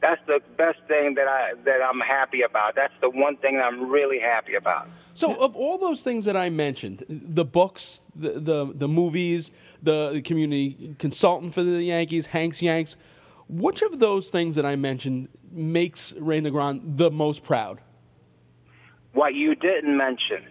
that's 0.00 0.20
the 0.26 0.40
best 0.56 0.78
thing 0.88 1.14
that 1.14 1.28
I 1.28 1.52
that 1.64 1.80
I'm 1.82 2.00
happy 2.00 2.42
about. 2.42 2.74
That's 2.74 2.94
the 3.00 3.10
one 3.10 3.36
thing 3.36 3.60
I'm 3.60 3.88
really 3.90 4.18
happy 4.18 4.54
about. 4.54 4.88
So, 5.14 5.34
of 5.34 5.54
all 5.54 5.78
those 5.78 6.02
things 6.02 6.24
that 6.24 6.36
I 6.36 6.48
mentioned, 6.48 7.04
the 7.08 7.44
books, 7.44 8.00
the 8.14 8.40
the, 8.40 8.72
the 8.74 8.88
movies, 8.88 9.50
the 9.82 10.22
community 10.24 10.96
consultant 10.98 11.54
for 11.54 11.62
the 11.62 11.82
Yankees, 11.82 12.26
Hank's 12.26 12.62
Yanks, 12.62 12.96
which 13.48 13.82
of 13.82 13.98
those 13.98 14.30
things 14.30 14.56
that 14.56 14.66
I 14.66 14.76
mentioned 14.76 15.28
makes 15.50 16.14
Ray 16.14 16.40
Negron 16.40 16.96
the 16.96 17.10
most 17.10 17.44
proud? 17.44 17.80
What 19.12 19.34
you 19.34 19.54
didn't 19.54 19.96
mention. 19.96 20.46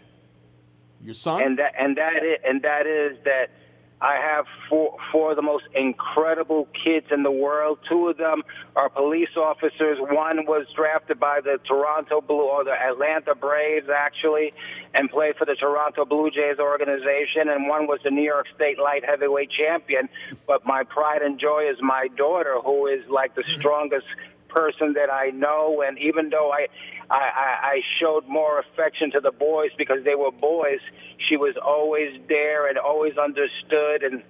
Your 1.03 1.13
son? 1.13 1.41
And 1.41 1.59
that 1.59 1.73
and 1.77 1.97
that 1.97 2.23
is, 2.23 2.37
and 2.43 2.61
that 2.61 2.85
is 2.85 3.17
that 3.25 3.49
I 4.01 4.15
have 4.15 4.45
four 4.67 4.97
four 5.11 5.31
of 5.31 5.35
the 5.35 5.43
most 5.43 5.65
incredible 5.75 6.67
kids 6.83 7.07
in 7.11 7.21
the 7.21 7.31
world. 7.31 7.79
Two 7.87 8.07
of 8.07 8.17
them 8.17 8.41
are 8.75 8.89
police 8.89 9.35
officers. 9.37 9.99
One 9.99 10.45
was 10.47 10.65
drafted 10.75 11.19
by 11.19 11.39
the 11.41 11.59
Toronto 11.67 12.21
Blue 12.21 12.41
or 12.41 12.63
the 12.63 12.73
Atlanta 12.73 13.35
Braves 13.35 13.89
actually 13.95 14.53
and 14.95 15.09
played 15.09 15.35
for 15.37 15.45
the 15.45 15.55
Toronto 15.55 16.05
Blue 16.05 16.31
Jays 16.31 16.57
organization 16.59 17.47
and 17.49 17.67
one 17.67 17.85
was 17.85 17.99
the 18.03 18.09
New 18.09 18.23
York 18.23 18.47
State 18.55 18.79
light 18.79 19.05
heavyweight 19.05 19.51
champion. 19.51 20.09
But 20.47 20.65
my 20.65 20.83
pride 20.83 21.21
and 21.21 21.39
joy 21.39 21.69
is 21.69 21.77
my 21.81 22.07
daughter 22.17 22.55
who 22.63 22.87
is 22.87 23.07
like 23.07 23.35
the 23.35 23.43
mm-hmm. 23.43 23.59
strongest 23.59 24.07
person 24.53 24.93
that 24.93 25.11
I 25.11 25.29
know 25.29 25.83
and 25.85 25.97
even 25.97 26.29
though 26.29 26.51
I 26.51 26.67
I, 27.11 27.57
I, 27.61 27.81
showed 27.99 28.25
more 28.27 28.59
affection 28.59 29.11
to 29.11 29.19
the 29.19 29.31
boys 29.31 29.71
because 29.77 30.03
they 30.05 30.15
were 30.15 30.31
boys. 30.31 30.79
She 31.27 31.35
was 31.35 31.55
always 31.61 32.17
there 32.29 32.69
and 32.69 32.77
always 32.77 33.17
understood. 33.17 34.01
And 34.01 34.23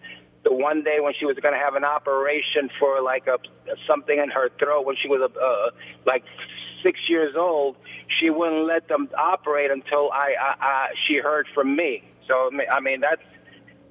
the 0.44 0.52
one 0.52 0.84
day 0.84 1.00
when 1.00 1.14
she 1.20 1.26
was 1.26 1.38
going 1.38 1.54
to 1.54 1.60
have 1.60 1.76
an 1.76 1.86
operation 1.86 2.72
for 2.80 3.02
like 3.02 3.28
a 3.28 3.38
something 3.88 4.18
in 4.18 4.30
her 4.30 4.50
throat 4.58 4.86
when 4.86 4.96
she 5.00 5.08
was 5.08 5.22
a, 5.22 5.40
uh, 5.40 5.70
like 6.06 6.24
six 6.84 7.00
years 7.08 7.36
old, 7.38 7.76
she 8.20 8.32
wouldn't 8.32 8.66
let 8.66 8.88
them 8.88 9.10
operate 9.16 9.70
until 9.70 10.12
I, 10.12 10.34
I, 10.42 10.66
I 10.66 10.88
she 11.08 11.18
heard 11.18 11.48
from 11.54 11.76
me. 11.76 12.04
So 12.28 12.50
I 12.72 12.80
mean 12.80 13.02
that's 13.02 13.22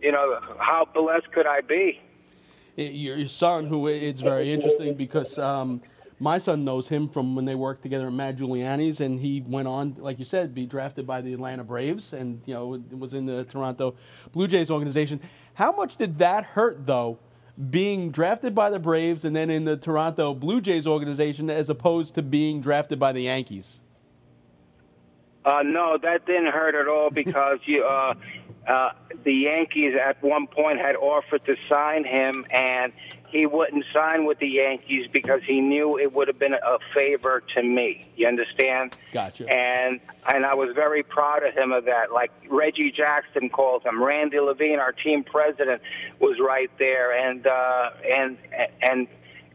you 0.02 0.10
know 0.10 0.40
how 0.58 0.88
blessed 0.92 1.30
could 1.32 1.46
I 1.46 1.60
be? 1.60 2.00
Your 2.76 3.28
son, 3.28 3.66
who 3.66 3.87
it's 3.87 4.20
very 4.20 4.52
interesting 4.52 4.94
because. 4.94 5.38
Um, 5.38 5.80
my 6.20 6.36
son 6.36 6.64
knows 6.64 6.88
him 6.88 7.08
from 7.08 7.34
when 7.34 7.46
they 7.46 7.54
worked 7.54 7.82
together 7.82 8.06
at 8.06 8.12
Mad 8.12 8.38
Giuliani's, 8.38 9.00
and 9.00 9.18
he 9.18 9.42
went 9.46 9.66
on, 9.66 9.96
like 9.98 10.18
you 10.18 10.26
said, 10.26 10.54
be 10.54 10.66
drafted 10.66 11.06
by 11.06 11.22
the 11.22 11.32
Atlanta 11.32 11.64
Braves, 11.64 12.12
and 12.12 12.42
you 12.44 12.52
know 12.52 12.82
was 12.92 13.14
in 13.14 13.24
the 13.24 13.44
Toronto 13.44 13.94
Blue 14.30 14.46
Jays 14.46 14.70
organization. 14.70 15.18
How 15.54 15.72
much 15.72 15.96
did 15.96 16.18
that 16.18 16.44
hurt, 16.44 16.86
though, 16.86 17.18
being 17.70 18.10
drafted 18.10 18.54
by 18.54 18.68
the 18.68 18.78
Braves 18.78 19.24
and 19.24 19.34
then 19.34 19.48
in 19.48 19.64
the 19.64 19.78
Toronto 19.78 20.34
Blue 20.34 20.60
Jays 20.60 20.86
organization, 20.86 21.48
as 21.48 21.70
opposed 21.70 22.14
to 22.16 22.22
being 22.22 22.60
drafted 22.60 22.98
by 22.98 23.12
the 23.12 23.22
Yankees? 23.22 23.80
Uh, 25.42 25.62
no, 25.64 25.96
that 25.96 26.26
didn't 26.26 26.52
hurt 26.52 26.74
at 26.74 26.86
all 26.86 27.08
because 27.10 27.60
you, 27.64 27.82
uh, 27.82 28.12
uh, 28.68 28.90
the 29.24 29.32
Yankees 29.32 29.94
at 29.98 30.22
one 30.22 30.46
point 30.46 30.78
had 30.78 30.96
offered 30.96 31.44
to 31.46 31.56
sign 31.66 32.04
him, 32.04 32.44
and 32.50 32.92
he 33.30 33.46
wouldn't 33.46 33.84
sign 33.94 34.26
with 34.26 34.38
the 34.40 34.49
Yankees 34.49 35.08
because 35.12 35.40
he 35.46 35.60
knew 35.60 35.99
it 35.99 36.12
would 36.12 36.28
have 36.28 36.38
been 36.38 36.54
a 36.54 36.78
favor 36.94 37.42
to 37.54 37.62
me. 37.62 38.08
You 38.16 38.26
understand? 38.26 38.96
Gotcha. 39.12 39.49
And 39.49 40.00
and 40.28 40.44
I 40.44 40.54
was 40.54 40.75
very 40.75 41.02
proud 41.02 41.44
of 41.44 41.54
him 41.54 41.72
of 41.72 41.84
that. 41.84 42.12
Like 42.12 42.32
Reggie 42.49 42.90
Jackson 42.90 43.49
called 43.49 43.84
him. 43.84 44.02
Randy 44.02 44.40
Levine, 44.40 44.80
our 44.80 44.92
team 44.92 45.22
president, 45.22 45.80
was 46.18 46.38
right 46.40 46.70
there, 46.78 47.12
and 47.12 47.46
uh, 47.46 47.90
and 48.04 48.37
and 48.82 49.06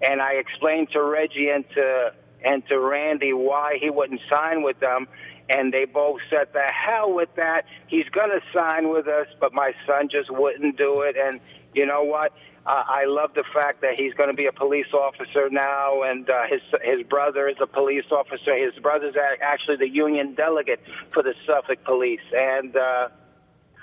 and 0.01 0.21
I 0.21 0.33
explained 0.33 0.89
to 0.93 1.03
Reggie 1.03 1.49
and 1.49 1.69
to 1.71 2.13
and 2.43 2.65
to 2.67 2.79
Randy 2.79 3.33
why 3.33 3.77
he 3.79 3.89
wouldn't 3.89 4.21
sign 4.31 4.63
with 4.63 4.79
them. 4.79 5.07
And 5.47 5.71
they 5.71 5.85
both 5.85 6.21
said, 6.29 6.47
"The 6.53 6.71
hell 6.71 7.13
with 7.13 7.29
that! 7.35 7.65
He's 7.87 8.07
going 8.09 8.31
to 8.31 8.41
sign 8.57 8.89
with 8.89 9.07
us." 9.07 9.27
But 9.39 9.53
my 9.53 9.73
son 9.85 10.09
just 10.09 10.31
wouldn't 10.31 10.77
do 10.77 11.01
it. 11.01 11.15
And 11.17 11.39
you 11.75 11.85
know 11.85 12.03
what? 12.03 12.31
Uh, 12.65 12.83
I 12.87 13.05
love 13.05 13.31
the 13.35 13.43
fact 13.53 13.81
that 13.81 13.93
he's 13.95 14.13
going 14.15 14.29
to 14.29 14.33
be 14.33 14.47
a 14.47 14.51
police 14.51 14.91
officer 14.91 15.49
now, 15.51 16.01
and 16.01 16.27
uh, 16.27 16.43
his 16.49 16.61
his 16.83 17.05
brother 17.05 17.47
is 17.47 17.57
a 17.61 17.67
police 17.67 18.05
officer. 18.11 18.57
His 18.57 18.73
brother's 18.81 19.15
actually 19.41 19.75
the 19.77 19.89
union 19.89 20.33
delegate 20.33 20.81
for 21.13 21.21
the 21.21 21.35
Suffolk 21.45 21.83
Police, 21.83 22.25
and 22.33 22.75
uh, 22.75 23.09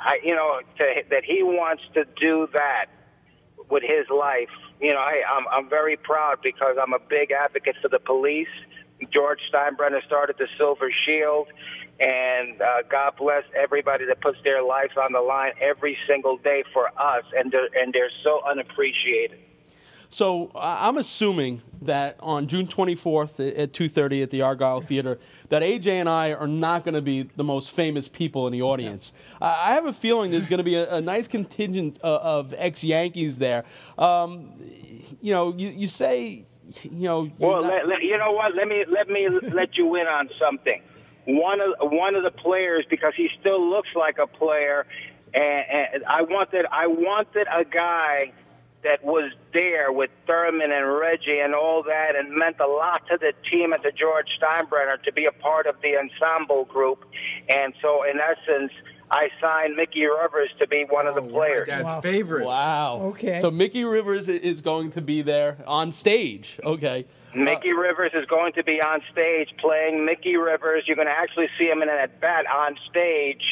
I, 0.00 0.18
you 0.24 0.34
know, 0.34 0.60
to, 0.78 1.04
that 1.10 1.24
he 1.24 1.44
wants 1.44 1.84
to 1.94 2.04
do 2.18 2.48
that 2.54 2.86
with 3.70 3.84
his 3.84 4.06
life. 4.10 4.50
You 4.80 4.94
know, 4.94 5.00
I, 5.00 5.22
I'm 5.30 5.46
I'm 5.48 5.68
very 5.70 5.96
proud 5.96 6.38
because 6.42 6.76
I'm 6.80 6.92
a 6.92 6.98
big 6.98 7.30
advocate 7.30 7.76
for 7.80 7.88
the 7.88 8.00
police. 8.00 8.48
George 9.10 9.40
Steinbrenner 9.52 10.04
started 10.06 10.36
the 10.38 10.48
Silver 10.58 10.90
Shield 11.06 11.48
and 12.00 12.60
uh, 12.60 12.82
God 12.88 13.14
bless 13.16 13.44
everybody 13.54 14.04
that 14.06 14.20
puts 14.20 14.38
their 14.42 14.62
lives 14.62 14.94
on 14.96 15.12
the 15.12 15.20
line 15.20 15.52
every 15.60 15.96
single 16.08 16.36
day 16.36 16.64
for 16.72 16.88
us, 17.00 17.24
and 17.36 17.52
they're, 17.52 17.68
and 17.80 17.92
they're 17.92 18.10
so 18.24 18.42
unappreciated. 18.48 19.38
So 20.08 20.50
I'm 20.54 20.98
assuming 20.98 21.62
that 21.80 22.16
on 22.20 22.46
June 22.46 22.66
24th 22.66 23.58
at 23.58 23.72
2:30 23.72 24.22
at 24.22 24.30
the 24.30 24.42
Argyle 24.42 24.82
Theater, 24.82 25.18
that 25.48 25.62
AJ 25.62 25.86
and 25.86 26.08
I 26.08 26.34
are 26.34 26.46
not 26.46 26.84
going 26.84 26.94
to 26.94 27.00
be 27.00 27.30
the 27.36 27.44
most 27.44 27.70
famous 27.70 28.08
people 28.08 28.46
in 28.46 28.52
the 28.52 28.60
audience. 28.60 29.14
I 29.40 29.72
have 29.72 29.86
a 29.86 29.92
feeling 29.92 30.30
there's 30.30 30.46
going 30.46 30.58
to 30.58 30.64
be 30.64 30.74
a, 30.74 30.96
a 30.96 31.00
nice 31.00 31.28
contingent 31.28 31.98
of, 32.02 32.50
of 32.50 32.54
ex-Yankees 32.58 33.38
there. 33.38 33.64
Um, 33.96 34.52
you 35.22 35.32
know, 35.32 35.54
you, 35.56 35.70
you 35.70 35.86
say, 35.86 36.44
you 36.82 36.90
know. 36.90 37.30
Well, 37.38 37.62
not... 37.62 37.72
let, 37.72 37.88
let, 37.88 38.02
you 38.02 38.16
know 38.18 38.32
what? 38.32 38.54
Let 38.54 38.68
me 38.68 38.84
let 38.88 39.08
me 39.08 39.28
let 39.52 39.76
you 39.76 39.94
in 39.96 40.06
on 40.06 40.28
something 40.38 40.82
one 41.24 41.60
of 41.60 41.74
one 41.80 42.14
of 42.14 42.24
the 42.24 42.30
players 42.30 42.84
because 42.88 43.12
he 43.16 43.28
still 43.40 43.68
looks 43.68 43.90
like 43.94 44.18
a 44.18 44.26
player. 44.26 44.86
And, 45.34 45.94
and 45.94 46.04
I 46.04 46.22
wanted 46.22 46.66
I 46.70 46.86
wanted 46.86 47.46
a 47.46 47.64
guy 47.64 48.32
that 48.82 49.04
was 49.04 49.32
there 49.52 49.92
with 49.92 50.10
Thurman 50.26 50.72
and 50.72 50.98
Reggie 50.98 51.38
and 51.38 51.54
all 51.54 51.84
that, 51.84 52.16
and 52.16 52.34
meant 52.34 52.58
a 52.58 52.66
lot 52.66 53.06
to 53.08 53.16
the 53.16 53.32
team 53.48 53.72
and 53.72 53.80
to 53.84 53.92
George 53.92 54.26
Steinbrenner 54.40 55.00
to 55.04 55.12
be 55.12 55.26
a 55.26 55.30
part 55.30 55.68
of 55.68 55.76
the 55.82 55.96
ensemble 55.96 56.64
group. 56.64 57.04
And 57.48 57.74
so, 57.80 58.02
in 58.02 58.18
essence, 58.18 58.72
I 59.12 59.28
signed 59.42 59.76
Mickey 59.76 60.06
Rivers 60.06 60.48
to 60.58 60.66
be 60.66 60.86
one 60.88 61.06
of 61.06 61.14
the 61.14 61.20
oh, 61.20 61.28
players. 61.28 61.68
Dad's 61.68 61.84
wow. 61.84 62.00
favorite. 62.00 62.46
Wow. 62.46 63.00
Okay. 63.12 63.38
So 63.38 63.50
Mickey 63.50 63.84
Rivers 63.84 64.26
is 64.26 64.62
going 64.62 64.90
to 64.92 65.02
be 65.02 65.20
there 65.20 65.58
on 65.66 65.92
stage. 65.92 66.58
Okay. 66.64 67.04
Mickey 67.34 67.72
uh, 67.72 67.76
Rivers 67.76 68.12
is 68.14 68.24
going 68.24 68.54
to 68.54 68.64
be 68.64 68.80
on 68.80 69.00
stage 69.12 69.50
playing 69.58 70.06
Mickey 70.06 70.36
Rivers. 70.36 70.84
You're 70.86 70.96
going 70.96 71.08
to 71.08 71.14
actually 71.14 71.48
see 71.58 71.66
him 71.66 71.82
in 71.82 71.90
an 71.90 71.98
at 71.98 72.22
bat 72.22 72.46
on 72.46 72.76
stage. 72.90 73.42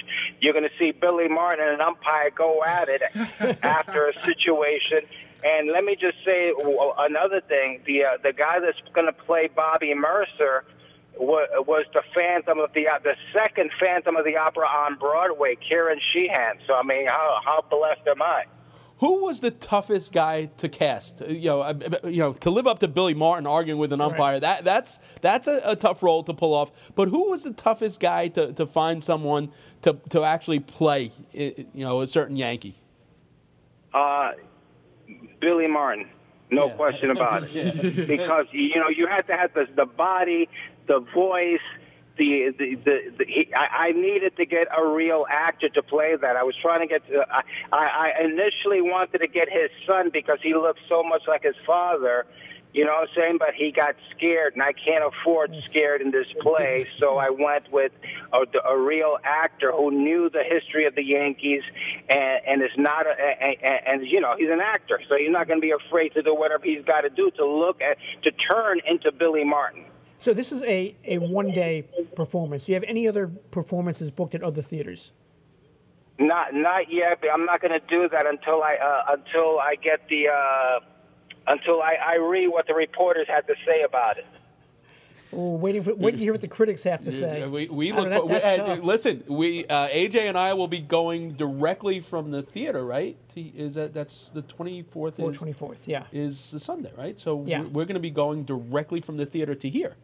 You're 0.40 0.54
going 0.54 0.64
to 0.64 0.74
see 0.78 0.92
Billy 0.92 1.28
Martin 1.28 1.62
and 1.62 1.74
an 1.74 1.82
umpire 1.82 2.30
go 2.30 2.64
at 2.64 2.88
it 2.88 3.02
after 3.62 4.08
a 4.08 4.14
situation. 4.24 5.00
And 5.44 5.72
let 5.72 5.84
me 5.84 5.94
just 5.94 6.16
say 6.24 6.52
another 6.98 7.42
thing: 7.42 7.80
the 7.86 8.04
uh, 8.04 8.08
the 8.22 8.32
guy 8.32 8.60
that's 8.60 8.78
going 8.94 9.06
to 9.06 9.12
play 9.12 9.48
Bobby 9.54 9.94
Murcer 9.94 10.64
was, 11.20 11.48
was 11.66 11.84
the 11.92 12.02
Phantom 12.14 12.58
of 12.58 12.72
the 12.72 12.88
uh, 12.88 12.98
the 13.02 13.14
second 13.32 13.70
Phantom 13.78 14.16
of 14.16 14.24
the 14.24 14.36
Opera 14.36 14.66
on 14.66 14.96
Broadway, 14.98 15.56
Kieran 15.56 16.00
Sheehan. 16.12 16.58
So 16.66 16.74
I 16.74 16.82
mean, 16.82 17.06
how 17.06 17.38
how 17.44 17.64
blessed 17.70 18.06
am 18.08 18.22
I? 18.22 18.44
Who 18.98 19.24
was 19.24 19.40
the 19.40 19.50
toughest 19.50 20.12
guy 20.12 20.46
to 20.58 20.68
cast? 20.68 21.22
Uh, 21.22 21.26
You 21.26 21.48
know, 21.48 21.60
uh, 21.62 21.74
uh, 22.04 22.08
you 22.08 22.18
know, 22.18 22.32
to 22.34 22.50
live 22.50 22.66
up 22.66 22.80
to 22.80 22.88
Billy 22.88 23.14
Martin 23.14 23.46
arguing 23.46 23.80
with 23.80 23.92
an 23.94 24.00
umpire. 24.00 24.38
That 24.40 24.64
that's 24.64 24.98
that's 25.22 25.46
a, 25.48 25.60
a 25.64 25.76
tough 25.76 26.02
role 26.02 26.22
to 26.24 26.34
pull 26.34 26.52
off. 26.52 26.70
But 26.94 27.08
who 27.08 27.30
was 27.30 27.44
the 27.44 27.52
toughest 27.52 27.98
guy 28.00 28.28
to, 28.28 28.52
to 28.52 28.66
find 28.66 29.02
someone 29.02 29.52
to, 29.82 29.96
to 30.10 30.22
actually 30.24 30.60
play? 30.60 31.12
You 31.32 31.66
know, 31.74 32.00
a 32.02 32.06
certain 32.06 32.36
Yankee. 32.36 32.76
Uh, 33.94 34.32
Billy 35.40 35.66
Martin, 35.66 36.06
no 36.50 36.66
Yeah. 36.66 36.74
question 36.74 37.10
about 37.10 37.44
it. 37.44 38.06
Because 38.06 38.46
you 38.52 38.76
know 38.76 38.88
you 38.88 39.06
had 39.06 39.26
to 39.28 39.34
have 39.36 39.54
the 39.54 39.66
the 39.74 39.86
body, 39.86 40.48
the 40.90 40.98
voice. 41.14 41.66
The, 42.18 42.52
the, 42.58 42.74
the, 42.74 42.96
the 43.18 43.24
he, 43.24 43.48
I, 43.54 43.66
I 43.86 43.92
needed 43.92 44.36
to 44.36 44.44
get 44.44 44.66
a 44.76 44.84
real 44.86 45.24
actor 45.30 45.70
to 45.70 45.82
play 45.82 46.14
that. 46.20 46.36
I 46.36 46.42
was 46.42 46.56
trying 46.60 46.80
to 46.80 46.86
get. 46.86 47.06
To, 47.08 47.24
I, 47.30 47.42
I 47.72 47.84
I 47.86 48.24
initially 48.24 48.82
wanted 48.82 49.18
to 49.18 49.28
get 49.28 49.48
his 49.48 49.70
son 49.86 50.10
because 50.12 50.38
he 50.42 50.52
looked 50.52 50.80
so 50.88 51.02
much 51.02 51.22
like 51.26 51.44
his 51.44 51.54
father. 51.64 52.26
You 52.72 52.84
know 52.84 52.92
what 52.92 53.08
I'm 53.08 53.14
saying? 53.16 53.36
But 53.38 53.54
he 53.56 53.72
got 53.72 53.96
scared, 54.14 54.52
and 54.54 54.62
I 54.62 54.72
can't 54.72 55.02
afford 55.02 55.54
scared 55.68 56.02
in 56.02 56.10
this 56.10 56.26
play. 56.40 56.86
So 57.00 57.16
I 57.16 57.30
went 57.30 57.72
with 57.72 57.92
a, 58.32 58.42
a 58.68 58.78
real 58.78 59.16
actor 59.24 59.72
who 59.72 59.90
knew 59.90 60.30
the 60.30 60.44
history 60.44 60.86
of 60.86 60.94
the 60.94 61.02
Yankees, 61.02 61.62
and, 62.08 62.40
and 62.46 62.62
is 62.62 62.76
not 62.76 63.06
a, 63.06 63.12
and, 63.12 63.56
and 63.86 64.06
you 64.06 64.20
know 64.20 64.34
he's 64.38 64.50
an 64.50 64.60
actor, 64.60 65.00
so 65.08 65.16
he's 65.16 65.30
not 65.30 65.48
going 65.48 65.60
to 65.60 65.66
be 65.66 65.72
afraid 65.72 66.10
to 66.14 66.22
do 66.22 66.34
whatever 66.34 66.64
he's 66.64 66.84
got 66.84 67.00
to 67.00 67.10
do 67.10 67.30
to 67.38 67.46
look 67.46 67.80
at 67.80 67.96
to 68.24 68.30
turn 68.30 68.80
into 68.86 69.10
Billy 69.10 69.44
Martin. 69.44 69.86
So 70.20 70.34
this 70.34 70.52
is 70.52 70.62
a, 70.62 70.94
a 71.04 71.18
one 71.18 71.50
day 71.50 71.86
performance. 72.14 72.64
Do 72.64 72.72
you 72.72 72.76
have 72.76 72.84
any 72.84 73.08
other 73.08 73.26
performances 73.26 74.10
booked 74.10 74.34
at 74.34 74.42
other 74.42 74.60
theaters? 74.62 75.12
Not 76.18 76.52
not 76.52 76.92
yet. 76.92 77.20
But 77.22 77.30
I'm 77.32 77.46
not 77.46 77.62
going 77.62 77.72
to 77.72 77.86
do 77.88 78.06
that 78.10 78.26
until 78.26 78.62
I 78.62 78.74
uh, 78.74 79.14
until 79.14 79.58
I 79.58 79.76
get 79.82 80.06
the 80.10 80.28
uh, 80.28 80.80
until 81.46 81.80
I, 81.80 81.94
I 81.94 82.16
read 82.16 82.48
what 82.48 82.66
the 82.66 82.74
reporters 82.74 83.26
had 83.28 83.46
to 83.46 83.54
say 83.66 83.82
about 83.82 84.18
it. 84.18 84.26
We're 85.32 85.56
waiting 85.56 85.82
for 85.84 85.94
waiting 85.94 86.18
to 86.18 86.24
hear 86.24 86.32
what 86.32 86.42
the 86.42 86.48
critics 86.48 86.82
have 86.82 87.02
to 87.04 87.12
say. 87.12 87.46
We, 87.46 87.68
we 87.68 87.92
look. 87.92 88.10
know, 88.10 88.26
For, 88.26 88.40
that- 88.40 88.66
we, 88.66 88.72
uh, 88.72 88.76
listen, 88.84 89.24
we 89.28 89.64
uh, 89.66 89.88
AJ 89.88 90.28
and 90.28 90.36
I 90.36 90.52
will 90.52 90.68
be 90.68 90.80
going 90.80 91.32
directly 91.32 92.00
from 92.00 92.30
the 92.30 92.42
theater, 92.42 92.84
right? 92.84 93.16
To, 93.34 93.40
is 93.40 93.74
that 93.74 93.94
that's 93.94 94.30
the 94.34 94.42
twenty 94.42 94.82
fourth? 94.82 95.18
Or 95.18 95.30
24th, 95.30 95.78
yeah. 95.86 96.04
is 96.12 96.50
the 96.50 96.60
Sunday, 96.60 96.92
right? 96.98 97.18
So 97.18 97.42
Yeah. 97.46 97.60
we're, 97.60 97.68
we're 97.68 97.84
going 97.84 97.94
to 97.94 98.00
be 98.00 98.10
going 98.10 98.44
directly 98.44 99.00
from 99.00 99.16
the 99.16 99.24
theater 99.24 99.54
to 99.54 99.68
here. 99.70 99.96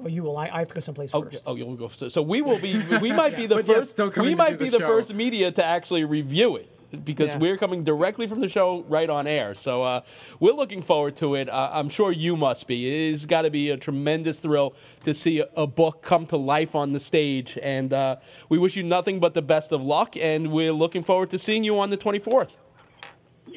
Oh, 0.00 0.06
you 0.06 0.22
will. 0.22 0.36
I, 0.36 0.48
I 0.48 0.58
have 0.60 0.68
to 0.68 0.74
go 0.74 0.80
someplace 0.80 1.10
Oh, 1.12 1.22
first. 1.24 1.42
oh, 1.46 1.56
you'll 1.56 1.74
go. 1.74 1.88
So, 1.88 2.08
so 2.08 2.22
we 2.22 2.40
will 2.42 2.58
be. 2.60 2.78
We 3.00 3.12
might 3.12 3.36
be 3.42 3.46
the 3.46 3.56
But 3.56 3.66
first. 3.66 3.90
still 3.90 4.10
coming 4.10 4.30
we 4.30 4.34
might 4.36 4.58
be 4.58 4.66
the 4.66 4.72
the 4.72 4.78
show. 4.78 4.86
first 4.86 5.12
media 5.14 5.50
to 5.52 5.64
actually 5.64 6.04
review 6.04 6.56
it 6.56 6.70
because 7.04 7.30
Yeah. 7.30 7.38
we're 7.38 7.56
coming 7.58 7.84
directly 7.84 8.26
from 8.26 8.40
the 8.40 8.48
show 8.48 8.84
right 8.88 9.10
on 9.10 9.26
air. 9.26 9.54
So 9.54 9.82
uh, 9.82 10.00
we're 10.40 10.52
looking 10.54 10.80
forward 10.82 11.16
to 11.16 11.34
it. 11.34 11.48
Uh, 11.50 11.70
I'm 11.72 11.88
sure 11.88 12.12
you 12.12 12.36
must 12.36 12.66
be. 12.68 13.08
It 13.08 13.10
has 13.10 13.26
got 13.26 13.42
to 13.42 13.50
be 13.50 13.70
a 13.70 13.76
tremendous 13.76 14.38
thrill 14.38 14.74
to 15.04 15.12
see 15.14 15.40
a, 15.40 15.48
a 15.56 15.66
book 15.66 16.00
come 16.02 16.24
to 16.26 16.36
life 16.36 16.74
on 16.76 16.92
the 16.92 17.00
stage, 17.00 17.58
and 17.62 17.92
uh, 17.92 18.16
we 18.48 18.56
wish 18.58 18.76
you 18.76 18.84
nothing 18.84 19.18
but 19.20 19.34
the 19.34 19.42
best 19.42 19.72
of 19.72 19.82
luck. 19.82 20.16
And 20.16 20.52
we're 20.52 20.72
looking 20.72 21.02
forward 21.02 21.30
to 21.30 21.38
seeing 21.38 21.64
you 21.64 21.78
on 21.78 21.90
the 21.90 21.98
24th. 21.98 22.56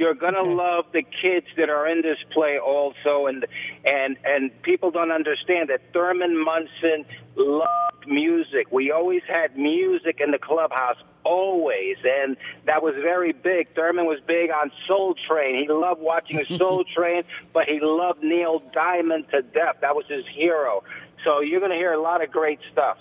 You're 0.02 0.16
gonna 0.16 0.42
love 0.42 0.86
the 0.94 1.04
kids 1.04 1.46
that 1.58 1.70
are 1.70 1.88
in 1.88 2.02
this 2.02 2.18
play 2.32 2.58
also, 2.58 3.28
and 3.28 3.46
and 3.86 4.18
and 4.26 4.50
people 4.64 4.90
don't 4.90 5.12
understand 5.12 5.70
that 5.70 5.94
Thurman 5.94 6.44
Munson 6.44 7.06
loved 7.36 8.08
music. 8.08 8.72
We 8.72 8.90
always 8.90 9.22
had 9.28 9.56
music 9.56 10.20
in 10.20 10.32
the 10.32 10.40
clubhouse, 10.40 10.98
always, 11.24 11.98
and 12.04 12.36
that 12.66 12.82
was 12.82 12.96
very 12.96 13.32
big. 13.32 13.76
Thurman 13.76 14.08
was 14.08 14.20
big 14.26 14.50
on 14.50 14.72
Soul 14.88 15.14
Train. 15.28 15.62
He 15.62 15.72
loved 15.72 16.02
watching 16.02 16.44
Soul 16.58 16.84
Train, 16.84 17.22
but 17.54 17.70
he 17.70 17.80
loved 17.80 18.24
Neil 18.24 18.64
Diamond 18.74 19.26
to 19.30 19.44
death. 19.44 19.76
That 19.82 19.96
was 19.96 20.08
his 20.08 20.26
hero. 20.34 20.84
So 21.24 21.42
you're 21.42 21.62
gonna 21.62 21.76
hear 21.76 21.94
a 21.94 22.02
lot 22.02 22.24
of 22.24 22.32
great 22.32 22.58
stuff. 22.72 22.98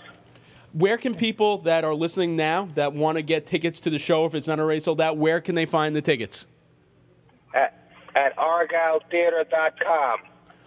Where 0.73 0.99
can 0.99 1.15
people 1.15 1.57
that 1.63 1.83
are 1.83 1.95
listening 1.95 2.35
now 2.35 2.69
that 2.75 2.93
want 2.93 3.17
to 3.17 3.23
get 3.23 3.47
tickets 3.47 3.79
to 3.79 3.89
the 3.89 3.97
show, 3.97 4.27
if 4.27 4.35
it's 4.35 4.47
not 4.47 4.59
already 4.59 4.81
sold 4.81 5.01
out, 5.01 5.17
where 5.17 5.41
can 5.41 5.55
they 5.55 5.65
find 5.65 5.95
the 5.95 6.01
tickets? 6.03 6.45
At, 8.15 8.33
at 8.33 8.37
argyletheater.com. 8.37 10.19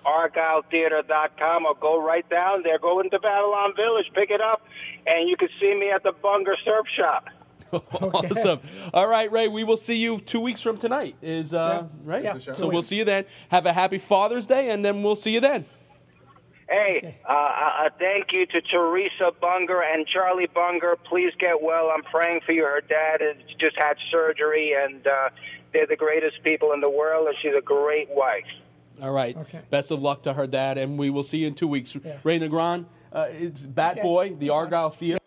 argyletheater.com 0.04 1.66
or 1.66 1.74
go 1.74 2.02
right 2.02 2.28
down 2.28 2.62
there. 2.62 2.78
Go 2.78 3.00
into 3.00 3.18
Babylon 3.18 3.74
Village, 3.76 4.06
pick 4.14 4.30
it 4.30 4.40
up, 4.40 4.66
and 5.06 5.28
you 5.28 5.36
can 5.36 5.48
see 5.60 5.74
me 5.74 5.90
at 5.90 6.02
the 6.02 6.12
Bunger 6.12 6.54
Surf 6.64 6.86
Shop. 6.96 7.28
Awesome. 7.74 8.60
All 8.92 9.08
right, 9.08 9.32
Ray. 9.32 9.48
We 9.48 9.64
will 9.64 9.76
see 9.76 9.96
you 9.96 10.20
two 10.20 10.38
weeks 10.40 10.60
from 10.60 10.78
tonight. 10.78 11.16
Is 11.20 11.52
uh, 11.52 11.88
right. 12.04 12.22
Yeah, 12.22 12.38
So 12.38 12.68
we'll 12.68 12.82
see 12.82 12.96
you 12.96 13.04
then. 13.04 13.24
Have 13.48 13.66
a 13.66 13.72
happy 13.72 13.98
Father's 13.98 14.46
Day, 14.46 14.70
and 14.70 14.84
then 14.84 15.02
we'll 15.02 15.16
see 15.16 15.32
you 15.32 15.40
then. 15.40 15.64
Hey, 16.68 17.18
uh, 17.28 17.32
uh, 17.32 17.90
thank 17.98 18.32
you 18.32 18.46
to 18.46 18.60
Teresa 18.62 19.32
Bunger 19.40 19.82
and 19.82 20.06
Charlie 20.06 20.46
Bunger. 20.46 20.96
Please 21.04 21.32
get 21.38 21.62
well. 21.62 21.90
I'm 21.94 22.02
praying 22.04 22.40
for 22.46 22.52
you. 22.52 22.64
Her 22.64 22.80
dad 22.80 23.20
has 23.20 23.36
just 23.58 23.76
had 23.76 23.96
surgery, 24.10 24.72
and 24.72 25.06
uh, 25.06 25.28
they're 25.74 25.86
the 25.86 25.96
greatest 25.96 26.42
people 26.42 26.72
in 26.72 26.80
the 26.80 26.88
world, 26.88 27.26
and 27.26 27.36
she's 27.42 27.52
a 27.56 27.60
great 27.60 28.08
wife. 28.10 28.46
All 29.02 29.10
right. 29.10 29.36
Okay. 29.36 29.60
Best 29.68 29.90
of 29.90 30.00
luck 30.00 30.22
to 30.22 30.32
her 30.32 30.46
dad, 30.46 30.78
and 30.78 30.96
we 30.96 31.10
will 31.10 31.24
see 31.24 31.38
you 31.38 31.48
in 31.48 31.54
two 31.54 31.68
weeks. 31.68 31.94
Yeah. 32.02 32.18
Ray 32.22 32.38
Negron, 32.40 32.86
uh, 33.12 33.26
it's 33.28 33.60
Bat 33.60 33.92
Okay. 33.98 34.02
Boy, 34.02 34.34
the 34.38 34.50
Argyle 34.50 34.90
Theater. 34.90 35.18